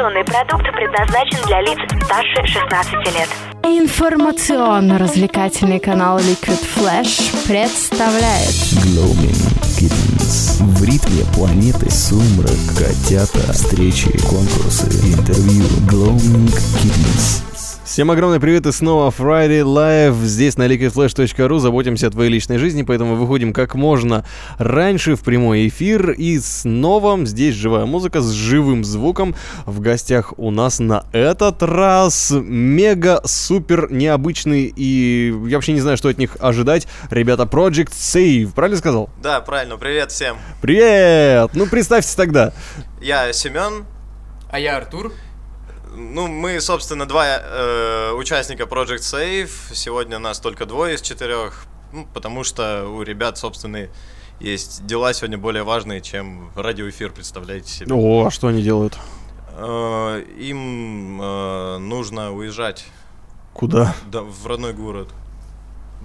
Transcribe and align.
Информационный 0.00 0.24
продукт 0.24 0.64
предназначен 0.72 1.36
для 1.46 1.60
лиц 1.60 1.78
старше 2.06 2.46
16 2.46 2.94
лет. 3.14 3.28
Информационно-развлекательный 3.64 5.78
канал 5.78 6.18
Liquid 6.18 6.64
Flash 6.74 7.20
представляет 7.46 8.48
Glowing 8.82 9.36
Kittens. 9.78 10.62
В 10.62 10.82
ритме 10.84 11.26
планеты 11.34 11.90
сумрак, 11.90 12.56
котята, 12.78 13.52
встречи, 13.52 14.10
конкурсы, 14.26 14.86
интервью. 14.86 15.66
Glowing 15.86 16.48
Kittens. 16.48 17.49
Всем 17.90 18.08
огромный 18.12 18.38
привет 18.38 18.66
и 18.66 18.72
снова 18.72 19.10
Friday 19.10 19.64
Live 19.64 20.22
здесь 20.22 20.56
на 20.56 20.68
liquidflash.ru. 20.68 21.58
Заботимся 21.58 22.06
о 22.06 22.10
твоей 22.10 22.30
личной 22.30 22.56
жизни, 22.56 22.84
поэтому 22.84 23.16
выходим 23.16 23.52
как 23.52 23.74
можно 23.74 24.24
раньше 24.58 25.16
в 25.16 25.22
прямой 25.22 25.66
эфир. 25.66 26.12
И 26.12 26.38
снова 26.38 27.26
здесь 27.26 27.56
живая 27.56 27.86
музыка 27.86 28.20
с 28.20 28.30
живым 28.30 28.84
звуком. 28.84 29.34
В 29.66 29.80
гостях 29.80 30.34
у 30.36 30.52
нас 30.52 30.78
на 30.78 31.04
этот 31.10 31.64
раз 31.64 32.30
мега-супер 32.30 33.90
необычный 33.90 34.72
и 34.76 35.34
я 35.48 35.56
вообще 35.56 35.72
не 35.72 35.80
знаю, 35.80 35.96
что 35.96 36.10
от 36.10 36.16
них 36.16 36.36
ожидать. 36.38 36.86
Ребята 37.10 37.42
Project 37.42 37.90
Save, 37.90 38.52
правильно 38.54 38.78
сказал? 38.78 39.10
Да, 39.20 39.40
правильно. 39.40 39.76
Привет 39.78 40.12
всем. 40.12 40.36
Привет! 40.62 41.50
Ну, 41.54 41.66
представьте 41.66 42.16
тогда. 42.16 42.52
Я 43.02 43.32
Семен. 43.32 43.84
А 44.48 44.60
я 44.60 44.76
Артур. 44.76 45.12
Ну, 45.92 46.28
мы, 46.28 46.60
собственно, 46.60 47.06
два 47.06 47.26
э, 47.26 48.12
участника 48.12 48.64
Project 48.64 49.00
Safe. 49.00 49.50
Сегодня 49.72 50.18
нас 50.18 50.38
только 50.38 50.66
двое 50.66 50.94
из 50.94 51.02
четырех, 51.02 51.64
ну, 51.92 52.06
потому 52.14 52.44
что 52.44 52.86
у 52.88 53.02
ребят, 53.02 53.38
собственно, 53.38 53.88
есть 54.38 54.86
дела 54.86 55.12
сегодня 55.12 55.36
более 55.36 55.64
важные, 55.64 56.00
чем 56.00 56.50
радиоэфир, 56.54 57.12
представляете 57.12 57.70
себе. 57.70 57.94
О, 57.94 58.26
а 58.26 58.30
что 58.30 58.48
они 58.48 58.62
делают? 58.62 58.98
Э, 59.56 60.22
им 60.38 61.20
э, 61.20 61.78
нужно 61.78 62.32
уезжать 62.32 62.86
Куда? 63.52 63.94
да, 64.06 64.22
в 64.22 64.46
родной 64.46 64.72
город. 64.72 65.08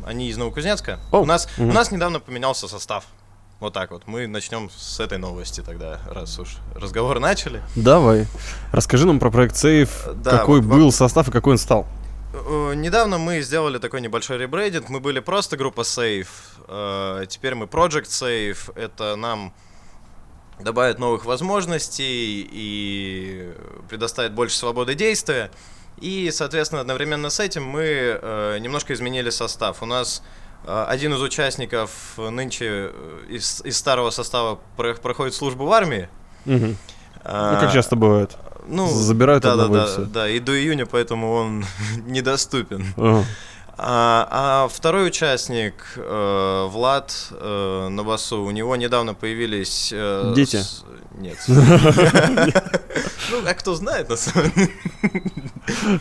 Они 0.05 0.27
из 0.29 0.37
Новокузнецка. 0.37 0.99
О, 1.11 1.21
У 1.21 1.25
нас, 1.25 1.47
мгм. 1.57 1.69
у 1.69 1.73
нас 1.73 1.91
недавно 1.91 2.19
поменялся 2.19 2.67
состав. 2.67 3.05
Вот 3.59 3.73
так 3.73 3.91
вот. 3.91 4.03
Мы 4.05 4.27
начнем 4.27 4.69
с 4.75 4.99
этой 4.99 5.17
новости 5.17 5.61
тогда, 5.61 5.99
раз 6.09 6.37
уж 6.39 6.57
разговор 6.75 7.19
начали. 7.19 7.61
Давай. 7.75 8.27
Расскажи 8.73 9.07
нам 9.07 9.19
про 9.19 9.31
проект 9.31 9.55
Save, 9.55 10.13
Да, 10.15 10.31
какой 10.39 10.61
вот- 10.61 10.75
был 10.77 10.91
состав 10.91 11.27
и 11.29 11.31
какой 11.31 11.53
он 11.53 11.57
стал. 11.57 11.87
Э, 12.33 12.73
Недавно 12.75 13.17
мы 13.17 13.41
сделали 13.41 13.77
такой 13.77 14.01
небольшой 14.01 14.37
ребрейдинг. 14.37 14.89
Мы 14.89 14.99
были 14.99 15.19
просто 15.21 15.55
группа 15.55 15.81
Safe. 15.81 16.27
э, 16.67 17.25
Теперь 17.29 17.55
мы 17.55 17.65
Project 17.65 18.07
Safe. 18.07 18.57
Это 18.75 19.15
нам 19.15 19.53
добавит 20.59 20.99
новых 20.99 21.23
возможностей 21.25 22.47
и 22.51 23.53
предоставит 23.89 24.33
больше 24.33 24.57
свободы 24.57 24.95
действия. 24.95 25.49
И, 26.01 26.29
соответственно, 26.31 26.81
одновременно 26.81 27.29
с 27.29 27.39
этим 27.39 27.63
мы 27.63 27.83
э, 28.21 28.57
немножко 28.59 28.93
изменили 28.93 29.29
состав. 29.29 29.81
У 29.81 29.85
нас 29.85 30.21
один 30.65 31.13
из 31.13 31.21
участников 31.21 31.89
нынче 32.17 32.65
э, 32.91 32.91
из, 33.29 33.61
из 33.65 33.77
старого 33.77 34.09
состава 34.09 34.59
про- 34.77 34.95
проходит 34.95 35.33
службу 35.35 35.65
в 35.65 35.71
армии. 35.73 36.07
Мгм. 36.45 36.77
А, 37.23 37.53
Ну, 37.55 37.59
как 37.61 37.73
часто 37.73 37.95
бывает. 37.95 38.35
ну, 38.67 38.87
забирают 38.87 39.43
да, 39.43 39.53
одного 39.53 39.75
и 39.75 39.79
да, 39.79 39.85
да, 39.85 39.91
всё. 39.91 40.01
да, 40.05 40.29
и 40.29 40.39
до 40.39 40.51
июня, 40.59 40.85
поэтому 40.85 41.33
он 41.33 41.65
недоступен. 42.07 42.85
Ага. 42.97 43.25
А, 43.77 44.27
а 44.31 44.67
второй 44.69 45.07
участник, 45.07 45.73
э, 45.97 46.67
Влад 46.69 47.13
э, 47.31 47.87
на 47.89 48.03
басу, 48.03 48.41
у 48.41 48.51
него 48.51 48.75
недавно 48.77 49.13
появились... 49.13 49.89
э, 49.93 50.31
Дети? 50.35 50.57
с- 50.57 50.83
Нет. 51.17 51.37
Ну, 53.31 53.41
а 53.45 53.53
кто 53.53 53.75
знает, 53.75 54.09
на 54.09 54.15
самом 54.17 54.51
деле. 54.51 54.71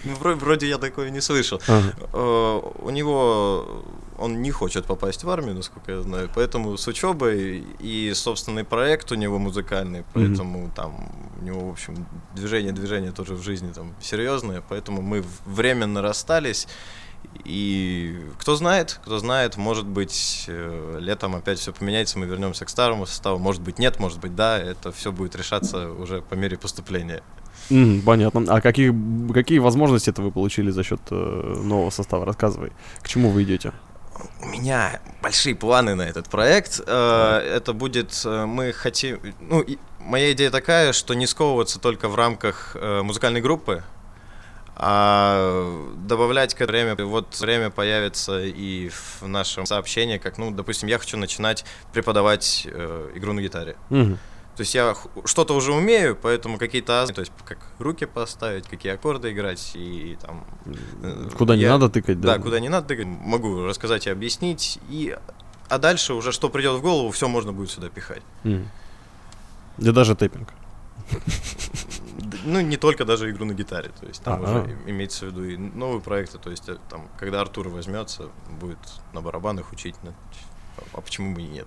Ну, 0.05 0.13
вро- 0.21 0.35
Вроде 0.35 0.69
я 0.69 0.77
такое 0.79 1.11
не 1.11 1.21
слышал. 1.21 1.61
Э, 1.67 2.61
У 2.83 2.91
него... 2.91 3.83
Он 4.19 4.43
не 4.43 4.51
хочет 4.51 4.85
попасть 4.85 5.25
в 5.25 5.31
армию, 5.31 5.55
насколько 5.55 5.93
я 5.93 6.03
знаю, 6.03 6.31
поэтому 6.35 6.77
с 6.77 6.87
учебой 6.87 7.65
и 7.81 8.13
собственный 8.15 8.65
проект 8.65 9.11
у 9.13 9.17
него 9.17 9.39
музыкальный, 9.39 10.05
поэтому 10.13 10.71
там 10.75 11.11
у 11.41 11.45
него, 11.45 11.69
в 11.69 11.73
общем, 11.73 12.07
движение, 12.35 12.73
движение 12.73 13.13
тоже 13.13 13.35
в 13.35 13.43
жизни 13.43 13.73
там 13.73 13.93
серьезное, 14.01 14.63
поэтому 14.69 15.03
мы 15.03 15.25
временно 15.47 16.01
расстались. 16.03 16.69
И 17.45 18.21
кто 18.39 18.55
знает, 18.55 19.01
кто 19.05 19.19
знает, 19.19 19.57
может 19.57 19.87
быть, 19.87 20.45
э, 20.47 20.99
летом 21.01 21.35
опять 21.35 21.59
все 21.59 21.73
поменяется, 21.73 22.19
мы 22.19 22.27
вернемся 22.27 22.65
к 22.65 22.69
старому 22.69 23.07
составу. 23.07 23.39
Может 23.39 23.63
быть, 23.63 23.79
нет, 23.79 23.99
может 23.99 24.21
быть, 24.21 24.35
да. 24.37 24.59
Это 24.59 24.93
все 24.93 25.11
будет 25.11 25.35
решаться 25.35 25.91
уже 25.91 26.23
по 26.23 26.35
мере 26.35 26.57
поступления. 26.57 27.23
М, 27.71 28.03
понятно. 28.03 28.45
А 28.49 28.61
какие, 28.61 28.95
какие 29.33 29.59
возможности 29.59 30.11
это 30.11 30.23
вы 30.23 30.31
получили 30.31 30.71
за 30.71 30.83
счет 30.85 31.01
э, 31.11 31.61
нового 31.65 31.91
состава? 31.91 32.25
Рассказывай. 32.25 32.73
К 33.03 33.09
чему 33.09 33.31
вы 33.31 33.43
идете? 33.43 33.73
У 34.43 34.47
меня 34.47 35.01
большие 35.23 35.55
планы 35.55 35.95
на 35.95 36.03
этот 36.03 36.29
проект. 36.29 36.81
Э, 36.87 37.39
Это 37.57 37.73
будет, 37.73 38.21
э, 38.25 38.47
мы 38.47 38.73
хотим, 38.73 39.21
ну, 39.41 39.65
моя 40.01 40.33
идея 40.33 40.51
такая, 40.51 40.93
что 40.93 41.15
не 41.15 41.27
сковываться 41.27 41.79
только 41.79 42.09
в 42.09 42.15
рамках 42.15 42.77
э, 42.77 43.03
музыкальной 43.03 43.41
группы, 43.41 43.83
а 44.77 45.93
добавлять 45.97 46.55
к 46.55 46.67
время, 46.67 46.97
вот 46.97 47.39
время 47.41 47.71
появится 47.71 48.41
и 48.43 48.89
в 48.89 49.27
нашем 49.27 49.67
сообщении, 49.67 50.19
как, 50.19 50.37
ну, 50.37 50.51
допустим, 50.51 50.89
я 50.89 50.99
хочу 50.99 51.17
начинать 51.17 51.65
преподавать 51.93 52.67
игру 53.15 53.33
на 53.33 53.41
гитаре. 53.41 53.77
Мгм. 53.91 54.19
То 54.57 54.61
есть 54.61 54.75
я 54.75 54.95
что-то 55.25 55.55
уже 55.57 55.73
умею, 55.73 56.17
поэтому 56.21 56.59
какие-то 56.59 57.03
азы, 57.03 57.13
то 57.13 57.21
есть 57.23 57.33
как 57.45 57.59
руки 57.81 58.07
поставить, 58.07 58.67
какие 58.69 58.93
аккорды 58.93 59.33
играть 59.33 59.73
и 59.75 60.17
там... 60.21 60.45
э, 61.03 61.29
Куда 61.37 61.57
не 61.57 61.63
я- 61.63 61.71
надо 61.71 61.89
тыкать, 61.89 62.21
да? 62.21 62.37
Да, 62.37 62.43
куда 62.43 62.61
не 62.61 62.69
надо 62.69 62.87
тыкать, 62.89 63.07
могу 63.07 63.65
рассказать 63.65 64.07
и 64.07 64.11
объяснить, 64.11 64.79
и... 64.89 65.17
А 65.69 65.79
дальше 65.79 66.15
уже 66.15 66.31
что 66.31 66.51
придет 66.51 66.79
в 66.79 66.83
голову, 66.83 67.11
все 67.11 67.27
можно 67.27 67.53
будет 67.53 67.71
сюда 67.71 67.89
пихать. 67.89 68.23
Да 69.79 69.91
даже 69.93 70.15
тэппинг. 70.15 70.49
Ну, 72.45 72.61
не 72.61 72.77
только 72.77 73.05
даже 73.05 73.31
игру 73.31 73.45
на 73.45 73.53
гитаре, 73.55 73.91
то 74.01 74.07
есть 74.07 74.23
там 74.23 74.43
Ага. 74.45 74.61
уже 74.63 74.71
и- 74.87 74.91
имеется 74.91 75.27
в 75.27 75.29
виду 75.31 75.45
и 75.45 75.57
новые 75.57 76.01
проекты, 76.01 76.39
то 76.39 76.51
есть 76.51 76.69
э, 76.69 76.77
там, 76.91 77.09
когда 77.19 77.41
Артур 77.41 77.69
возьмется, 77.69 78.29
будет 78.61 78.79
на 79.13 79.21
барабанах 79.21 79.73
учить, 79.73 79.95
на- 80.05 80.15
а 80.93 81.01
почему 81.01 81.35
бы 81.35 81.43
и 81.43 81.47
нет? 81.47 81.67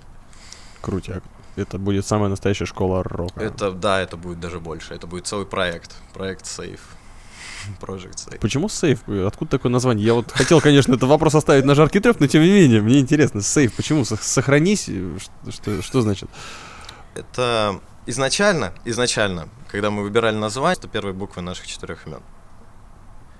Крутяк. 0.87 1.23
Это 1.57 1.77
будет 1.77 2.05
самая 2.05 2.29
настоящая 2.29 2.65
школа 2.65 3.03
рока. 3.03 3.41
Это, 3.41 3.71
да, 3.71 3.99
это 3.99 4.15
будет 4.15 4.39
даже 4.39 4.59
больше, 4.59 4.93
это 4.93 5.05
будет 5.07 5.27
целый 5.27 5.45
проект, 5.45 5.95
проект 6.13 6.45
Safe, 6.45 6.79
Project 7.81 8.15
Safe. 8.15 8.39
Почему 8.39 8.69
сейф? 8.69 8.99
Откуда 9.09 9.51
такое 9.51 9.71
название? 9.71 10.05
Я 10.05 10.13
вот 10.13 10.31
хотел, 10.31 10.61
конечно, 10.61 10.93
этот 10.93 11.09
вопрос 11.09 11.35
оставить 11.35 11.65
на 11.65 11.75
жаркий 11.75 11.99
треп, 11.99 12.19
но 12.21 12.27
тем 12.27 12.41
не 12.43 12.51
менее, 12.51 12.81
мне 12.81 12.99
интересно. 12.99 13.41
Сейф, 13.41 13.73
почему? 13.75 14.05
Сох- 14.05 14.21
Сохранись? 14.21 14.83
Что, 14.83 15.51
что, 15.51 15.81
что 15.81 16.01
значит? 16.01 16.29
Это 17.15 17.79
изначально, 18.05 18.71
изначально, 18.85 19.49
когда 19.71 19.89
мы 19.89 20.03
выбирали 20.03 20.35
название, 20.37 20.77
это 20.77 20.87
первые 20.87 21.13
буквы 21.13 21.41
наших 21.41 21.67
четырех 21.67 22.07
имен. 22.07 22.21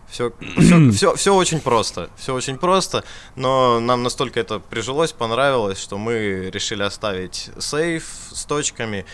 Все, 0.10 0.32
все, 0.58 0.92
все, 0.92 1.16
все 1.16 1.36
очень 1.36 1.60
просто, 1.60 2.10
все 2.16 2.34
очень 2.34 2.58
просто, 2.58 3.04
но 3.36 3.80
нам 3.82 4.04
настолько 4.04 4.40
это 4.40 4.60
прижилось, 4.60 5.12
понравилось, 5.12 5.80
что 5.82 5.98
мы 5.98 6.50
решили 6.50 6.82
оставить 6.84 7.50
сейф 7.60 8.06
с 8.32 8.46
точками, 8.46 9.06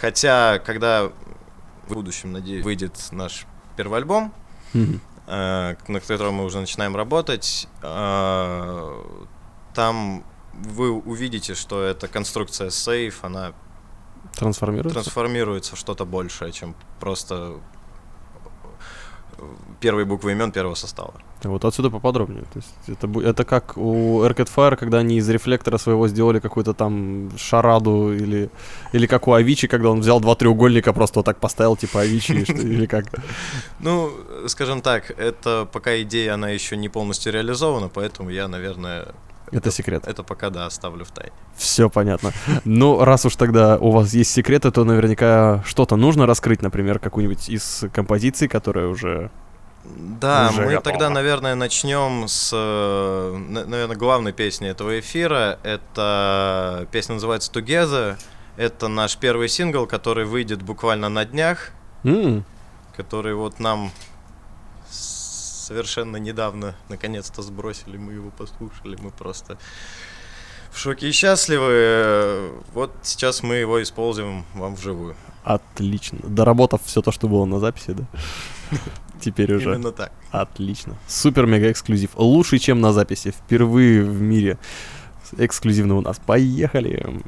хотя 0.00 0.58
когда 0.58 1.12
в 1.86 1.94
будущем, 1.94 2.32
надеюсь, 2.32 2.64
выйдет 2.64 2.94
наш 3.12 3.46
первый 3.76 3.98
альбом, 3.98 4.34
Мгм. 4.72 5.00
э, 5.28 5.76
на 5.86 6.00
котором 6.00 6.34
мы 6.34 6.44
уже 6.44 6.58
начинаем 6.60 6.96
работать, 6.96 7.68
э, 7.82 9.04
там 9.74 10.24
вы 10.52 10.90
увидите, 10.90 11.54
что 11.54 11.82
эта 11.82 12.08
конструкция 12.08 12.70
сейф, 12.70 13.22
она 13.24 13.52
Трансформируется? 14.34 15.00
трансформируется 15.00 15.76
в 15.76 15.78
что-то 15.78 16.04
большее, 16.04 16.52
чем 16.52 16.74
просто 16.98 17.54
первые 19.80 20.04
буквы 20.04 20.32
имен 20.32 20.52
первого 20.52 20.74
состава. 20.74 21.14
Вот 21.44 21.64
отсюда 21.64 21.90
поподробнее. 21.90 22.42
То 22.52 22.58
есть 22.58 22.88
это, 22.88 23.20
это 23.20 23.44
как 23.44 23.76
у 23.76 24.22
Arcade 24.22 24.48
Fire, 24.54 24.76
когда 24.76 24.98
они 24.98 25.16
из 25.16 25.28
рефлектора 25.28 25.78
своего 25.78 26.08
сделали 26.08 26.38
какую-то 26.40 26.74
там 26.74 27.30
шараду, 27.38 28.12
или, 28.12 28.50
или 28.92 29.06
как 29.06 29.28
у 29.28 29.32
Авичи, 29.32 29.68
когда 29.68 29.90
он 29.90 30.00
взял 30.00 30.20
два 30.20 30.34
треугольника, 30.34 30.92
просто 30.92 31.18
вот 31.18 31.26
так 31.26 31.38
поставил, 31.38 31.76
типа 31.76 32.00
Авичи, 32.00 32.32
или 32.32 32.86
как. 32.86 33.04
Ну, 33.80 34.12
скажем 34.46 34.82
так, 34.82 35.10
это 35.18 35.66
пока 35.72 36.02
идея, 36.02 36.34
она 36.34 36.50
еще 36.50 36.76
не 36.76 36.88
полностью 36.88 37.32
реализована, 37.32 37.88
поэтому 37.88 38.30
я, 38.30 38.48
наверное, 38.48 39.06
Это 39.52 39.70
секрет. 39.70 40.04
это 40.06 40.22
пока, 40.22 40.50
да, 40.50 40.66
оставлю 40.66 41.04
в 41.04 41.10
тайне. 41.10 41.32
Все 41.56 41.88
понятно. 41.90 42.32
Ну, 42.64 43.04
раз 43.04 43.24
уж 43.26 43.36
тогда 43.36 43.76
у 43.78 43.90
вас 43.90 44.12
есть 44.14 44.30
секреты, 44.32 44.70
то 44.70 44.84
наверняка 44.84 45.62
что-то 45.66 45.96
нужно 45.96 46.26
раскрыть, 46.26 46.62
например, 46.62 46.98
какую-нибудь 46.98 47.48
из 47.48 47.84
композиций, 47.92 48.48
которая 48.48 48.86
уже... 48.86 49.30
Да, 50.20 50.50
Уже 50.50 50.60
мы 50.62 50.72
готово. 50.72 50.82
тогда, 50.82 51.10
наверное, 51.10 51.54
начнем 51.54 52.28
с, 52.28 52.50
э, 52.52 53.36
на- 53.48 53.64
наверное, 53.64 53.96
главной 53.96 54.32
песни 54.32 54.68
этого 54.68 55.00
эфира. 55.00 55.58
Это 55.62 56.86
песня 56.92 57.14
называется 57.14 57.50
Together. 57.50 58.16
Это 58.58 58.88
наш 58.88 59.16
первый 59.16 59.48
сингл, 59.48 59.86
который 59.86 60.26
выйдет 60.26 60.62
буквально 60.62 61.08
на 61.08 61.24
днях. 61.24 61.70
М, 62.04 62.44
который 62.94 63.34
вот 63.34 63.58
нам 63.58 63.90
совершенно 65.70 66.16
недавно 66.16 66.74
наконец-то 66.88 67.42
сбросили, 67.42 67.96
мы 67.96 68.14
его 68.14 68.30
послушали, 68.30 68.98
мы 69.00 69.12
просто 69.12 69.56
в 70.72 70.78
шоке 70.78 71.08
и 71.08 71.12
счастливы. 71.12 72.50
Вот 72.74 72.90
сейчас 73.02 73.44
мы 73.44 73.54
его 73.54 73.80
используем 73.80 74.44
вам 74.54 74.74
вживую. 74.74 75.14
Отлично. 75.44 76.18
Доработав 76.24 76.80
все 76.84 77.02
то, 77.02 77.12
что 77.12 77.28
было 77.28 77.44
на 77.44 77.60
записи, 77.60 77.92
да? 77.92 78.04
Теперь 79.20 79.54
уже. 79.54 79.74
Именно 79.74 79.92
так. 79.92 80.10
Отлично. 80.32 80.96
Супер-мега 81.06 81.70
эксклюзив. 81.70 82.10
Лучше, 82.16 82.58
чем 82.58 82.80
на 82.80 82.92
записи. 82.92 83.30
Впервые 83.30 84.02
в 84.02 84.20
мире 84.20 84.58
эксклюзивно 85.38 85.94
у 85.96 86.00
нас. 86.00 86.20
Поехали. 86.26 87.22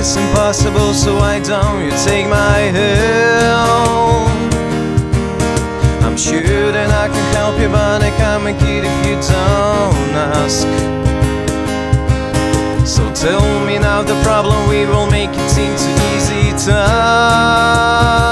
It 0.00 0.04
is 0.04 0.16
impossible, 0.16 0.94
so 0.94 1.16
why 1.16 1.38
don't 1.40 1.84
you 1.84 1.90
take 2.04 2.26
my 2.26 2.58
help? 2.78 4.28
I'm 6.02 6.16
sure 6.16 6.72
that 6.72 6.90
I 6.90 7.08
can 7.08 7.34
help 7.34 7.60
you, 7.60 7.68
but 7.68 8.02
I 8.02 8.10
can't 8.16 8.42
make 8.42 8.62
it 8.62 8.84
if 8.90 8.96
you 9.06 9.16
don't 9.16 10.14
ask. 10.40 10.66
So 12.86 13.02
tell 13.12 13.44
me 13.66 13.78
now 13.78 14.02
the 14.02 14.18
problem, 14.22 14.68
we 14.70 14.86
will 14.86 15.10
make 15.10 15.30
it 15.32 15.50
seem 15.50 15.76
too 15.76 15.96
easy 16.16 16.52
task. 16.64 18.29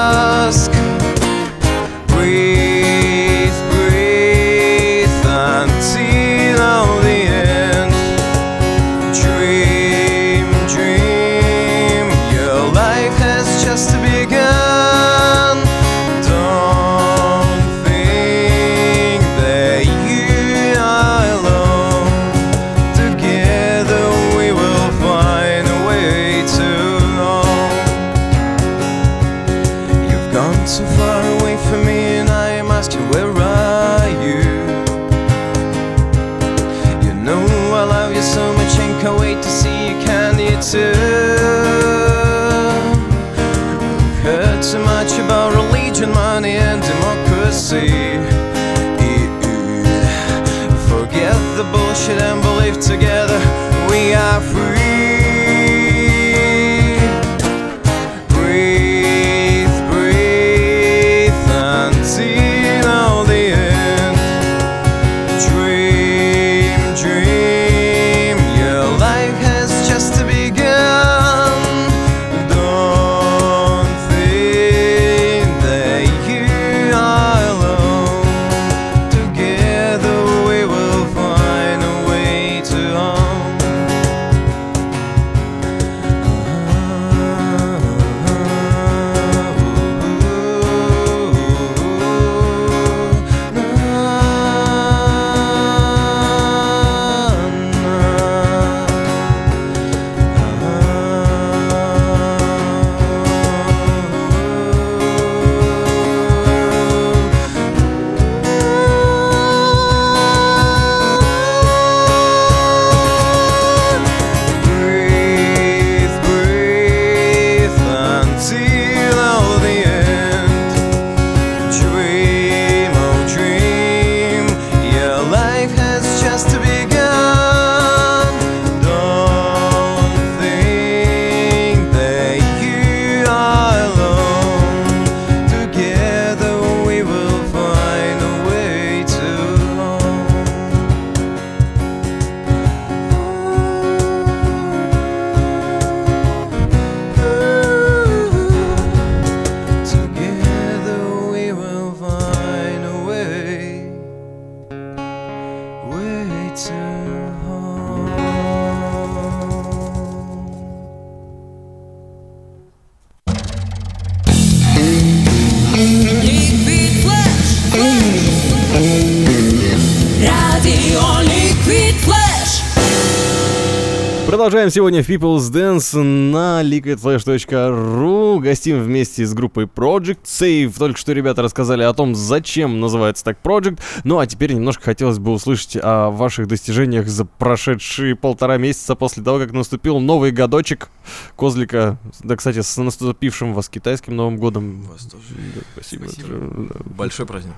Продолжаем 174.49 174.71
сегодня 174.71 175.03
в 175.03 175.11
People's 175.11 175.53
Dance 175.53 176.03
на 176.03 176.63
liquidflash.ru. 176.65 178.41
Гостим 178.41 178.83
вместе 178.83 179.27
с 179.27 179.35
группой 179.35 179.67
Project 179.67 180.23
Save. 180.25 180.73
Только 180.79 180.99
что 180.99 181.13
ребята 181.13 181.43
рассказали 181.43 181.83
о 181.83 181.93
том, 181.93 182.15
зачем 182.15 182.81
называется 182.81 183.25
так 183.25 183.41
Project. 183.45 183.79
Ну 184.05 184.19
а 184.19 184.27
теперь 184.27 184.55
немножко 184.55 184.85
хотелось 184.85 185.19
бы 185.19 185.33
услышать 185.33 185.77
о 185.77 186.09
ваших 186.09 186.47
достижениях 186.47 187.09
за 187.09 187.27
прошедшие 187.27 188.17
полтора 188.17 188.57
месяца 188.57 188.95
после 188.95 189.23
того, 189.23 189.39
как 189.39 189.53
наступил 189.53 190.01
новый 190.01 190.31
годочек 190.31 190.89
Козлика. 191.37 191.99
Да, 192.25 192.35
кстати, 192.35 192.63
с 192.63 192.75
наступившим 192.79 193.53
вас 193.53 193.69
китайским 193.69 194.17
Новым 194.17 194.39
годом. 194.39 194.81
Вас 194.91 195.05
тоже. 195.05 195.25
Да, 195.57 195.61
спасибо. 195.75 196.07
Спасибо. 196.07 196.69
Да, 196.71 196.75
Большой 196.97 197.27
праздник. 197.27 197.53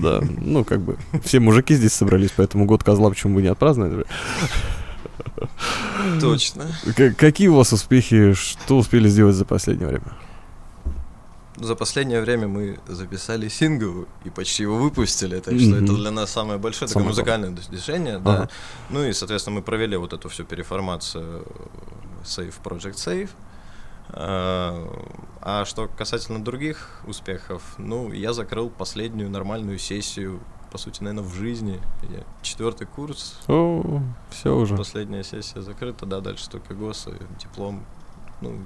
Да, 0.00 0.22
ну 0.40 0.64
как 0.64 0.80
бы 0.80 0.96
все 1.22 1.38
мужики 1.38 1.74
здесь 1.74 1.92
собрались, 1.92 2.30
поэтому 2.34 2.64
год 2.64 2.82
козла 2.82 3.10
почему 3.10 3.34
бы 3.34 3.42
не 3.42 3.48
отпраздновать? 3.48 4.06
Точно. 6.20 6.66
К- 6.96 7.14
какие 7.14 7.48
у 7.48 7.54
вас 7.54 7.72
успехи, 7.72 8.34
что 8.34 8.78
успели 8.78 9.08
сделать 9.08 9.36
за 9.36 9.44
последнее 9.44 9.88
время? 9.88 10.12
За 11.56 11.74
последнее 11.74 12.20
время 12.20 12.46
мы 12.46 12.78
записали 12.86 13.48
сингл 13.48 14.06
и 14.24 14.30
почти 14.30 14.62
его 14.62 14.76
выпустили, 14.76 15.40
так 15.40 15.58
что 15.58 15.76
это 15.76 15.92
для 15.92 16.12
нас 16.12 16.30
самое 16.30 16.58
большое 16.58 16.88
такое 16.88 17.04
музыкальное 17.04 17.50
достижение, 17.50 18.18
да. 18.18 18.48
Ну 18.90 19.04
и, 19.04 19.12
соответственно, 19.12 19.56
мы 19.56 19.62
провели 19.62 19.96
вот 19.96 20.12
эту 20.12 20.28
всю 20.28 20.44
переформацию 20.44 21.44
Save 22.24 22.54
Project 22.62 22.94
Save. 22.94 23.30
А 24.10 24.88
а 25.50 25.64
что 25.64 25.88
касательно 25.88 26.44
других 26.44 27.00
успехов, 27.06 27.62
ну, 27.78 28.12
я 28.12 28.32
закрыл 28.32 28.70
последнюю 28.70 29.30
нормальную 29.30 29.78
сессию, 29.78 30.40
по 30.70 30.78
сути, 30.78 31.02
наверное, 31.02 31.28
в 31.28 31.34
жизни. 31.34 31.80
Я 32.02 32.24
четвертый 32.42 32.86
курс, 32.86 33.38
О, 33.48 34.02
все 34.30 34.54
уже. 34.56 34.76
последняя 34.76 35.24
сессия 35.24 35.60
закрыта, 35.62 36.06
да, 36.06 36.20
дальше 36.20 36.48
только 36.48 36.74
ГОСы, 36.74 37.14
диплом, 37.40 37.84
ну, 38.40 38.58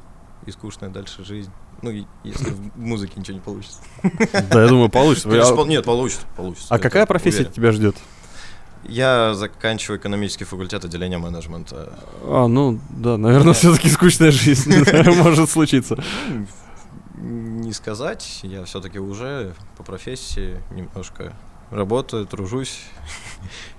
и 0.47 0.51
скучная 0.51 0.91
дальше 0.91 1.25
жизнь. 1.25 1.51
Ну, 1.83 1.91
если 2.25 2.51
в 2.51 2.77
музыке 2.77 3.15
ничего 3.17 3.35
не 3.35 3.41
получится. 3.41 3.81
Да, 4.51 4.63
я 4.63 4.69
думаю, 4.69 4.89
получится. 4.89 5.29
Нет, 5.29 5.85
получится, 5.85 6.27
получится. 6.37 6.75
А 6.75 6.79
какая 6.79 7.07
профессия 7.07 7.45
тебя 7.45 7.73
ждет? 7.73 7.97
Я 8.85 9.35
заканчиваю 9.35 10.01
экономический 10.01 10.45
факультет 10.45 10.85
отделения 10.85 11.19
менеджмента. 11.19 11.93
А, 12.25 12.49
ну, 12.49 12.81
да, 12.91 13.17
наверное, 13.17 13.53
все-таки 13.53 13.89
скучная 13.89 14.33
жизнь 14.33 14.75
может 15.23 15.51
случиться. 15.51 16.03
Не 17.15 17.73
сказать, 17.73 18.41
я 18.43 18.65
все-таки 18.65 18.99
уже 18.99 19.55
по 19.77 19.85
профессии 19.85 20.61
немножко 20.73 21.33
работаю, 21.73 22.27
тружусь. 22.27 22.81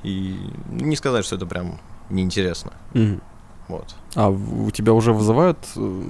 И 0.03 0.37
не 0.69 0.95
сказать, 0.95 1.25
что 1.25 1.35
это 1.35 1.45
прям 1.45 1.79
неинтересно. 2.09 2.73
Мгм. 2.93 3.21
Вот. 3.69 3.95
А 4.15 4.29
у 4.29 4.69
тебя 4.71 4.91
уже 4.93 5.13
вызывают 5.13 5.57
э, 5.77 6.03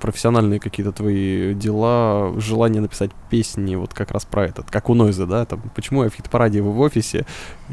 профессиональные 0.00 0.58
какие-то 0.60 0.92
твои 0.92 1.52
дела, 1.52 2.32
желание 2.40 2.80
написать 2.80 3.10
песни 3.30 3.76
вот 3.76 3.92
как 3.92 4.10
раз 4.12 4.24
про 4.24 4.46
этот, 4.46 4.70
как 4.70 4.88
у 4.88 4.94
Нойза, 4.94 5.26
да? 5.26 5.44
Там, 5.44 5.60
почему 5.74 6.04
я 6.04 6.08
в 6.10 6.14
хит-параде 6.14 6.62
в 6.62 6.80
офисе 6.80 7.26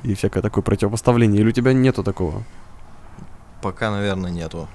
и 0.03 0.13
всякое 0.13 0.41
такое 0.41 0.61
противопоставление? 0.61 1.39
Или 1.41 1.49
у 1.49 1.53
тебя 1.53 1.71
нету 1.71 2.03
такого? 2.03 2.43
Пока, 3.61 3.91
наверное, 3.91 4.29
нету. 4.29 4.67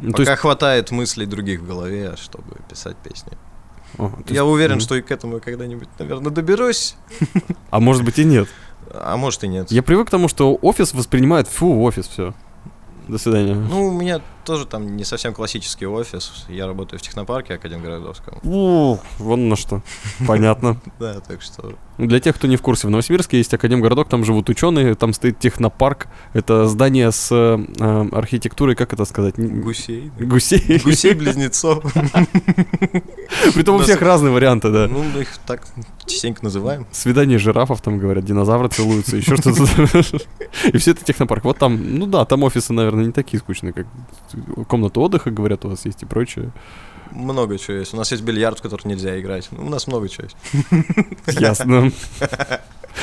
Ну, 0.00 0.12
Пока 0.12 0.22
есть- 0.22 0.40
хватает 0.40 0.90
мыслей 0.90 1.26
других 1.26 1.60
в 1.60 1.66
голове, 1.66 2.14
чтобы 2.16 2.56
писать 2.70 2.96
песни. 2.96 3.32
О, 3.98 4.10
Я 4.26 4.34
есть- 4.34 4.42
уверен, 4.42 4.80
что 4.80 4.94
и 4.96 5.02
к 5.02 5.10
этому 5.10 5.40
когда-нибудь, 5.40 5.88
наверное, 5.98 6.30
доберусь. 6.32 6.96
А 7.70 7.80
может 7.80 8.04
быть 8.04 8.18
и 8.18 8.24
нет. 8.24 8.48
А 8.92 9.16
может 9.16 9.42
и 9.44 9.48
нет. 9.48 9.70
Я 9.72 9.82
привык 9.82 10.08
к 10.08 10.10
тому, 10.10 10.28
что 10.28 10.54
офис 10.62 10.94
воспринимает, 10.94 11.48
фу, 11.48 11.82
офис, 11.82 12.06
все. 12.06 12.34
До 13.08 13.18
свидания. 13.18 13.54
Ну, 13.54 13.88
у 13.88 13.92
меня 13.92 14.20
тоже 14.44 14.66
там 14.66 14.96
не 14.96 15.04
совсем 15.04 15.34
классический 15.34 15.86
офис. 15.86 16.44
Я 16.48 16.66
работаю 16.66 17.00
в 17.00 17.02
технопарке 17.02 17.54
Академгородовском. 17.54 18.38
У, 18.42 18.98
вон 19.18 19.48
на 19.48 19.56
что. 19.56 19.82
Понятно. 20.26 20.80
Да, 20.98 21.20
так 21.20 21.42
что... 21.42 21.74
Для 21.96 22.18
тех, 22.18 22.34
кто 22.34 22.48
не 22.48 22.56
в 22.56 22.62
курсе, 22.62 22.88
в 22.88 22.90
Новосибирске 22.90 23.38
есть 23.38 23.54
Академгородок, 23.54 24.08
там 24.08 24.24
живут 24.24 24.48
ученые, 24.48 24.96
там 24.96 25.12
стоит 25.12 25.38
технопарк. 25.38 26.08
Это 26.32 26.66
здание 26.66 27.12
с 27.12 27.28
э, 27.30 27.64
э, 27.78 28.08
архитектурой, 28.10 28.74
как 28.74 28.92
это 28.92 29.04
сказать? 29.04 29.36
Гусей. 29.36 30.10
Гусей. 30.18 30.80
Гусей-близнецов. 30.84 31.84
Притом 33.54 33.76
у 33.76 33.78
всех 33.78 34.02
разные 34.02 34.32
варианты, 34.32 34.72
да. 34.72 34.88
Ну, 34.88 35.04
мы 35.04 35.22
их 35.22 35.38
так 35.46 35.62
частенько 36.06 36.44
называем. 36.44 36.86
Свидание 36.90 37.38
жирафов, 37.38 37.80
там 37.80 37.98
говорят, 37.98 38.24
динозавры 38.24 38.68
целуются, 38.68 39.16
еще 39.16 39.36
что-то. 39.36 39.64
И 40.72 40.78
все 40.78 40.90
это 40.90 41.04
технопарк. 41.04 41.44
Вот 41.44 41.58
там, 41.58 41.98
ну 41.98 42.06
да, 42.06 42.24
там 42.24 42.42
офисы, 42.42 42.72
наверное, 42.72 43.04
не 43.06 43.12
такие 43.12 43.38
скучные, 43.38 43.72
как 43.72 43.86
комната 44.68 45.00
отдыха, 45.00 45.30
говорят, 45.30 45.64
у 45.64 45.68
вас 45.68 45.84
есть 45.84 46.02
и 46.02 46.06
прочее. 46.06 46.52
Много 47.10 47.58
чего 47.58 47.76
есть. 47.76 47.94
У 47.94 47.96
нас 47.96 48.10
есть 48.10 48.24
бильярд, 48.24 48.58
в 48.58 48.62
который 48.62 48.86
нельзя 48.88 49.18
играть. 49.20 49.48
Ну, 49.52 49.66
У 49.66 49.68
нас 49.68 49.86
много 49.86 50.08
чего 50.08 50.24
есть. 50.24 50.36
Ясно. 51.40 51.92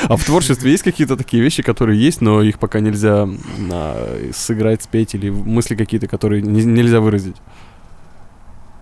А 0.07 0.15
в 0.17 0.23
творчестве 0.23 0.71
есть 0.71 0.83
какие-то 0.83 1.17
такие 1.17 1.43
вещи, 1.43 1.63
которые 1.63 1.99
есть, 2.01 2.21
но 2.21 2.41
их 2.41 2.59
пока 2.59 2.79
нельзя 2.79 3.27
а, 3.71 4.31
сыграть, 4.33 4.83
спеть, 4.83 5.15
или 5.15 5.29
мысли 5.29 5.75
какие-то, 5.75 6.07
которые 6.07 6.41
не- 6.41 6.63
нельзя 6.65 6.99
выразить? 6.99 7.35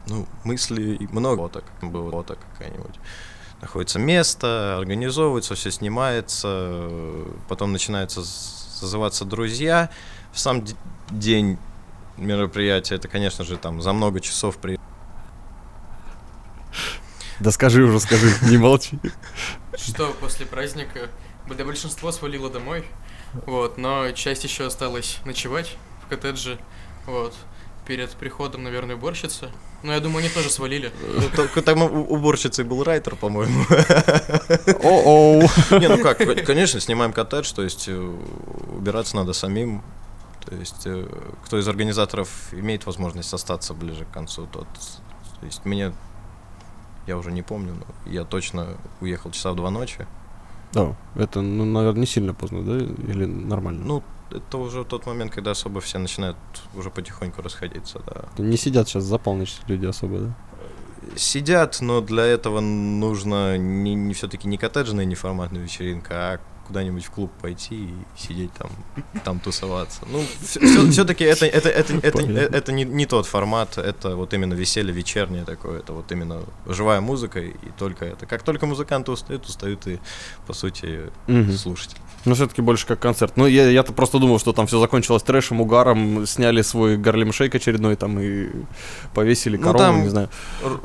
Ну, 0.08 0.26
мысли 0.44 1.08
много. 1.12 1.42
Вот 1.42 1.52
так 1.52 1.66
было, 1.82 2.10
вот 2.10 2.28
так 2.28 2.40
какая-нибудь. 2.54 2.96
Находится 3.62 4.00
место, 4.00 4.78
организовывается, 4.78 5.56
все 5.56 5.70
снимается, 5.72 6.90
потом 7.50 7.74
начинается 7.74 8.24
созываться 8.24 9.26
друзья. 9.26 9.90
В 10.32 10.40
сам 10.40 10.64
день 11.12 11.58
мероприятия, 12.20 12.96
это, 12.96 13.08
конечно 13.08 13.44
же, 13.44 13.58
там 13.58 13.82
за 13.82 13.94
много 13.94 14.20
часов 14.20 14.58
при... 14.58 14.80
Да 17.40 17.52
скажи 17.52 17.84
уже, 17.84 18.00
скажи, 18.00 18.32
не 18.50 18.58
молчи. 18.58 19.00
Что 19.78 20.14
после 20.20 20.46
праздника 20.46 21.10
да, 21.58 21.64
большинство 21.66 22.12
свалило 22.12 22.50
домой, 22.50 22.86
вот, 23.46 23.78
но 23.78 24.12
часть 24.12 24.44
еще 24.44 24.66
осталась 24.66 25.20
ночевать 25.26 25.78
в 26.06 26.10
коттедже, 26.10 26.60
вот. 27.06 27.34
Перед 27.88 28.12
приходом, 28.12 28.62
наверное, 28.64 28.96
уборщица. 28.96 29.50
Но 29.82 29.94
я 29.94 30.00
думаю, 30.00 30.20
они 30.20 30.30
тоже 30.30 30.52
свалили. 30.52 30.92
Ну, 31.02 31.24
Только 31.36 31.64
там 31.64 31.82
у- 31.82 32.04
уборщицей 32.04 32.64
был 32.64 32.84
райтер, 32.84 33.16
по-моему. 33.16 33.66
О-оу. 34.84 35.42
Не, 35.80 35.88
ну 35.88 35.98
как, 35.98 36.20
конечно, 36.46 36.80
снимаем 36.80 37.14
коттедж, 37.14 37.52
то 37.52 37.64
есть 37.64 37.88
э, 37.88 37.98
убираться 38.78 39.16
надо 39.16 39.34
самим. 39.34 39.82
То 40.46 40.56
есть 40.56 40.86
э, 40.86 41.08
кто 41.46 41.58
из 41.58 41.68
организаторов 41.68 42.54
имеет 42.54 42.86
возможность 42.86 43.34
остаться 43.34 43.74
ближе 43.74 44.06
к 44.06 44.12
концу, 44.12 44.48
тот... 44.48 44.68
То 45.40 45.46
есть 45.46 45.66
мне... 45.66 45.94
Я 47.08 47.18
уже 47.18 47.32
не 47.32 47.42
помню, 47.42 47.74
но 47.74 48.12
я 48.12 48.24
точно 48.24 48.78
уехал 49.02 49.32
часа 49.32 49.52
в 49.52 49.56
два 49.56 49.72
ночи. 49.72 50.06
Да, 50.74 50.96
это, 51.16 51.42
ну, 51.42 51.66
наверное, 51.66 52.02
не 52.02 52.06
сильно 52.06 52.34
поздно, 52.34 52.64
да? 52.64 52.78
Или 52.78 53.26
нормально? 53.26 53.84
Ну, 53.84 54.04
это 54.32 54.58
уже 54.58 54.86
тот 54.86 55.06
момент, 55.06 55.34
когда 55.34 55.52
особо 55.52 55.82
все 55.82 55.98
начинают 55.98 56.38
уже 56.76 56.92
потихоньку 56.92 57.42
расходиться, 57.42 58.02
да. 58.06 58.44
не 58.44 58.58
сидят 58.58 58.88
сейчас 58.88 59.04
за 59.04 59.18
полночь 59.18 59.58
люди 59.68 59.86
особо, 59.88 60.20
да? 60.20 60.36
Сидят, 61.16 61.80
но 61.82 62.02
для 62.02 62.24
этого 62.24 62.60
нужно 62.60 63.58
не, 63.58 63.96
не 63.96 64.14
все-таки 64.14 64.48
не 64.48 64.58
коттеджная 64.58 65.06
неформатная 65.06 65.62
вечеринка, 65.62 66.14
а 66.14 66.40
куда-нибудь 66.70 67.04
в 67.04 67.10
клуб 67.10 67.32
пойти 67.42 67.76
и 67.86 67.94
сидеть 68.16 68.52
там, 68.54 68.70
там 69.26 69.40
тусоваться. 69.40 70.02
Ну, 70.08 70.22
все-таки 70.92 71.24
это, 71.24 71.48
это, 71.48 71.68
это, 71.68 71.94
это, 71.98 72.20
это 72.22 72.72
не, 72.72 72.84
не 72.86 73.08
тот 73.08 73.26
формат, 73.26 73.80
это 73.80 74.16
вот 74.16 74.34
именно 74.36 74.54
веселье 74.54 74.94
вечернее 74.94 75.46
такое, 75.46 75.80
это 75.80 75.94
вот 75.94 76.12
именно 76.12 76.44
живая 76.68 77.02
музыка 77.02 77.40
и 77.40 77.54
только 77.80 78.06
это. 78.06 78.28
Как 78.28 78.44
только 78.44 78.68
музыканты 78.68 79.12
устают, 79.12 79.46
устают 79.48 79.88
и, 79.88 80.00
по 80.46 80.54
сути, 80.54 81.10
Мгм. 81.28 81.54
слушатели. 81.54 82.00
Ну, 82.26 82.36
все-таки 82.36 82.62
больше 82.62 82.86
как 82.86 83.00
концерт. 83.00 83.34
Ну, 83.38 83.48
я, 83.48 83.68
я-то 83.70 83.94
просто 83.94 84.20
думал, 84.20 84.40
что 84.40 84.54
там 84.54 84.68
все 84.68 84.80
закончилось 84.80 85.24
трэшем, 85.24 85.62
угаром, 85.62 86.28
сняли 86.28 86.62
свой 86.62 86.98
Гарлем 86.98 87.32
Шейк 87.32 87.56
очередной 87.56 87.96
там 87.96 88.20
и 88.20 88.50
повесили 89.16 89.58
Ну, 89.58 89.64
корову, 89.64 89.80
там- 89.80 90.04
не 90.04 90.10
знаю. 90.10 90.30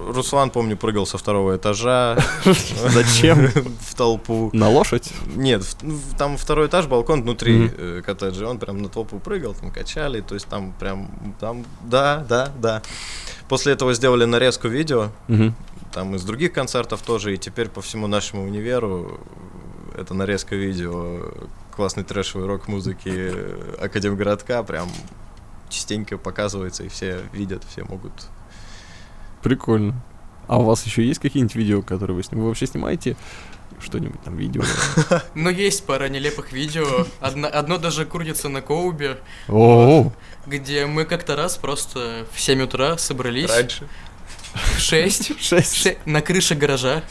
Руслан, 0.08 0.50
помню, 0.50 0.76
прыгал 0.76 1.06
со 1.06 1.18
второго 1.18 1.56
этажа 1.56 2.16
Зачем? 2.88 3.48
в 3.80 3.94
толпу. 3.96 4.50
На 4.52 4.68
лошадь? 4.70 5.10
Нет, 5.34 5.62
там 6.18 6.36
второй 6.36 6.66
этаж, 6.68 6.86
балкон 6.86 7.22
внутри 7.22 7.70
э, 7.76 8.02
коттеджа. 8.04 8.48
Он 8.48 8.58
прям 8.58 8.82
на 8.82 8.88
толпу 8.88 9.18
прыгал, 9.18 9.54
там 9.54 9.70
качали. 9.70 10.20
То 10.20 10.34
есть 10.34 10.46
там 10.46 10.72
прям, 10.78 11.10
там, 11.40 11.64
да, 11.82 12.24
да, 12.28 12.52
да. 12.58 12.82
После 13.48 13.72
этого 13.74 13.92
сделали 13.94 14.24
нарезку 14.24 14.68
видео, 14.68 15.08
Мгм. 15.28 15.54
там 15.92 16.14
из 16.14 16.24
других 16.24 16.52
концертов 16.52 17.02
тоже. 17.02 17.34
И 17.34 17.38
теперь 17.38 17.68
по 17.68 17.80
всему 17.82 18.06
нашему 18.06 18.44
универу 18.44 19.20
это 19.96 20.14
нарезка 20.14 20.56
видео 20.56 21.30
классной 21.76 22.04
трэшевой 22.04 22.46
рок-музыки 22.46 23.10
э, 23.12 23.76
Академгородка. 23.80 24.62
Прям 24.62 24.88
частенько 25.68 26.18
показывается, 26.18 26.84
и 26.84 26.88
все 26.88 27.20
видят, 27.32 27.64
все 27.64 27.84
могут. 27.84 28.12
Прикольно. 29.42 29.94
А 30.46 30.58
у 30.58 30.64
вас 30.64 30.84
еще 30.84 31.04
есть 31.06 31.20
какие-нибудь 31.20 31.54
видео, 31.56 31.82
которые 31.82 32.16
вы 32.16 32.22
снимаете? 32.22 32.42
Вы 32.42 32.48
вообще 32.48 32.66
снимаете 32.66 33.16
что-нибудь 33.80 34.22
там, 34.22 34.36
видео? 34.36 34.62
Но 35.34 35.50
есть 35.50 35.84
пара 35.84 36.08
нелепых 36.08 36.52
видео. 36.52 37.06
Одно, 37.20 37.78
даже 37.78 38.04
крутится 38.06 38.48
на 38.48 38.62
Коубе, 38.62 39.18
где 40.46 40.86
мы 40.86 41.04
как-то 41.04 41.36
раз 41.36 41.56
просто 41.56 42.26
в 42.32 42.40
7 42.40 42.62
утра 42.62 42.98
собрались. 42.98 43.50
Раньше. 43.50 43.88
В 44.76 44.80
6. 44.80 45.40
шесть. 45.40 45.88
на 46.06 46.20
крыше 46.22 46.54
гаража. 46.54 47.02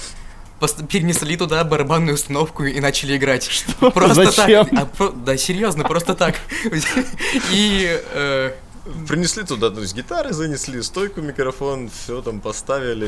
Перенесли 0.89 1.35
туда 1.35 1.61
барабанную 1.65 2.13
установку 2.13 2.63
и 2.63 2.79
начали 2.79 3.17
играть. 3.17 3.43
Что? 3.49 3.91
Просто 3.91 4.31
Зачем? 4.31 4.65
так. 4.65 4.79
А 4.79 4.85
про- 4.85 5.09
Да, 5.11 5.35
серьезно, 5.35 5.83
просто 5.83 6.15
так. 6.15 6.35
И 7.51 8.01
э, 8.13 8.53
Принесли 9.07 9.43
туда, 9.43 9.69
то 9.69 9.79
есть 9.79 9.95
гитары 9.95 10.33
занесли, 10.33 10.81
стойку, 10.81 11.21
микрофон, 11.21 11.89
все 11.89 12.21
там 12.21 12.41
поставили, 12.41 13.07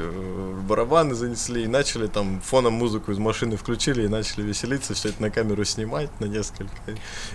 э, 0.00 0.52
барабаны 0.68 1.16
занесли 1.16 1.64
и 1.64 1.66
начали 1.66 2.06
там 2.06 2.40
фоном 2.40 2.74
музыку 2.74 3.10
из 3.10 3.18
машины 3.18 3.56
включили 3.56 4.04
и 4.04 4.08
начали 4.08 4.42
веселиться, 4.42 4.94
все 4.94 5.08
это 5.08 5.20
на 5.20 5.30
камеру 5.30 5.64
снимать 5.64 6.08
на 6.20 6.26
несколько. 6.26 6.70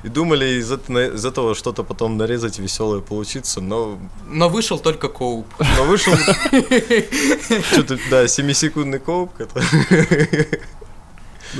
И 0.04 0.08
думали 0.08 0.46
из, 0.62 0.72
это- 0.72 0.90
на- 0.94 1.08
из 1.08 1.26
этого 1.26 1.56
что-то 1.56 1.84
потом 1.84 2.16
нарезать 2.16 2.58
веселое 2.58 3.02
получится, 3.02 3.60
но, 3.60 4.00
но 4.30 4.48
вышел 4.48 4.80
только 4.80 5.10
Коуп. 5.10 5.48
но 5.78 5.84
вышел 5.84 6.14
что-то, 7.72 8.00
да, 8.10 8.24
7-секундный 8.26 9.00
коуп, 9.00 9.32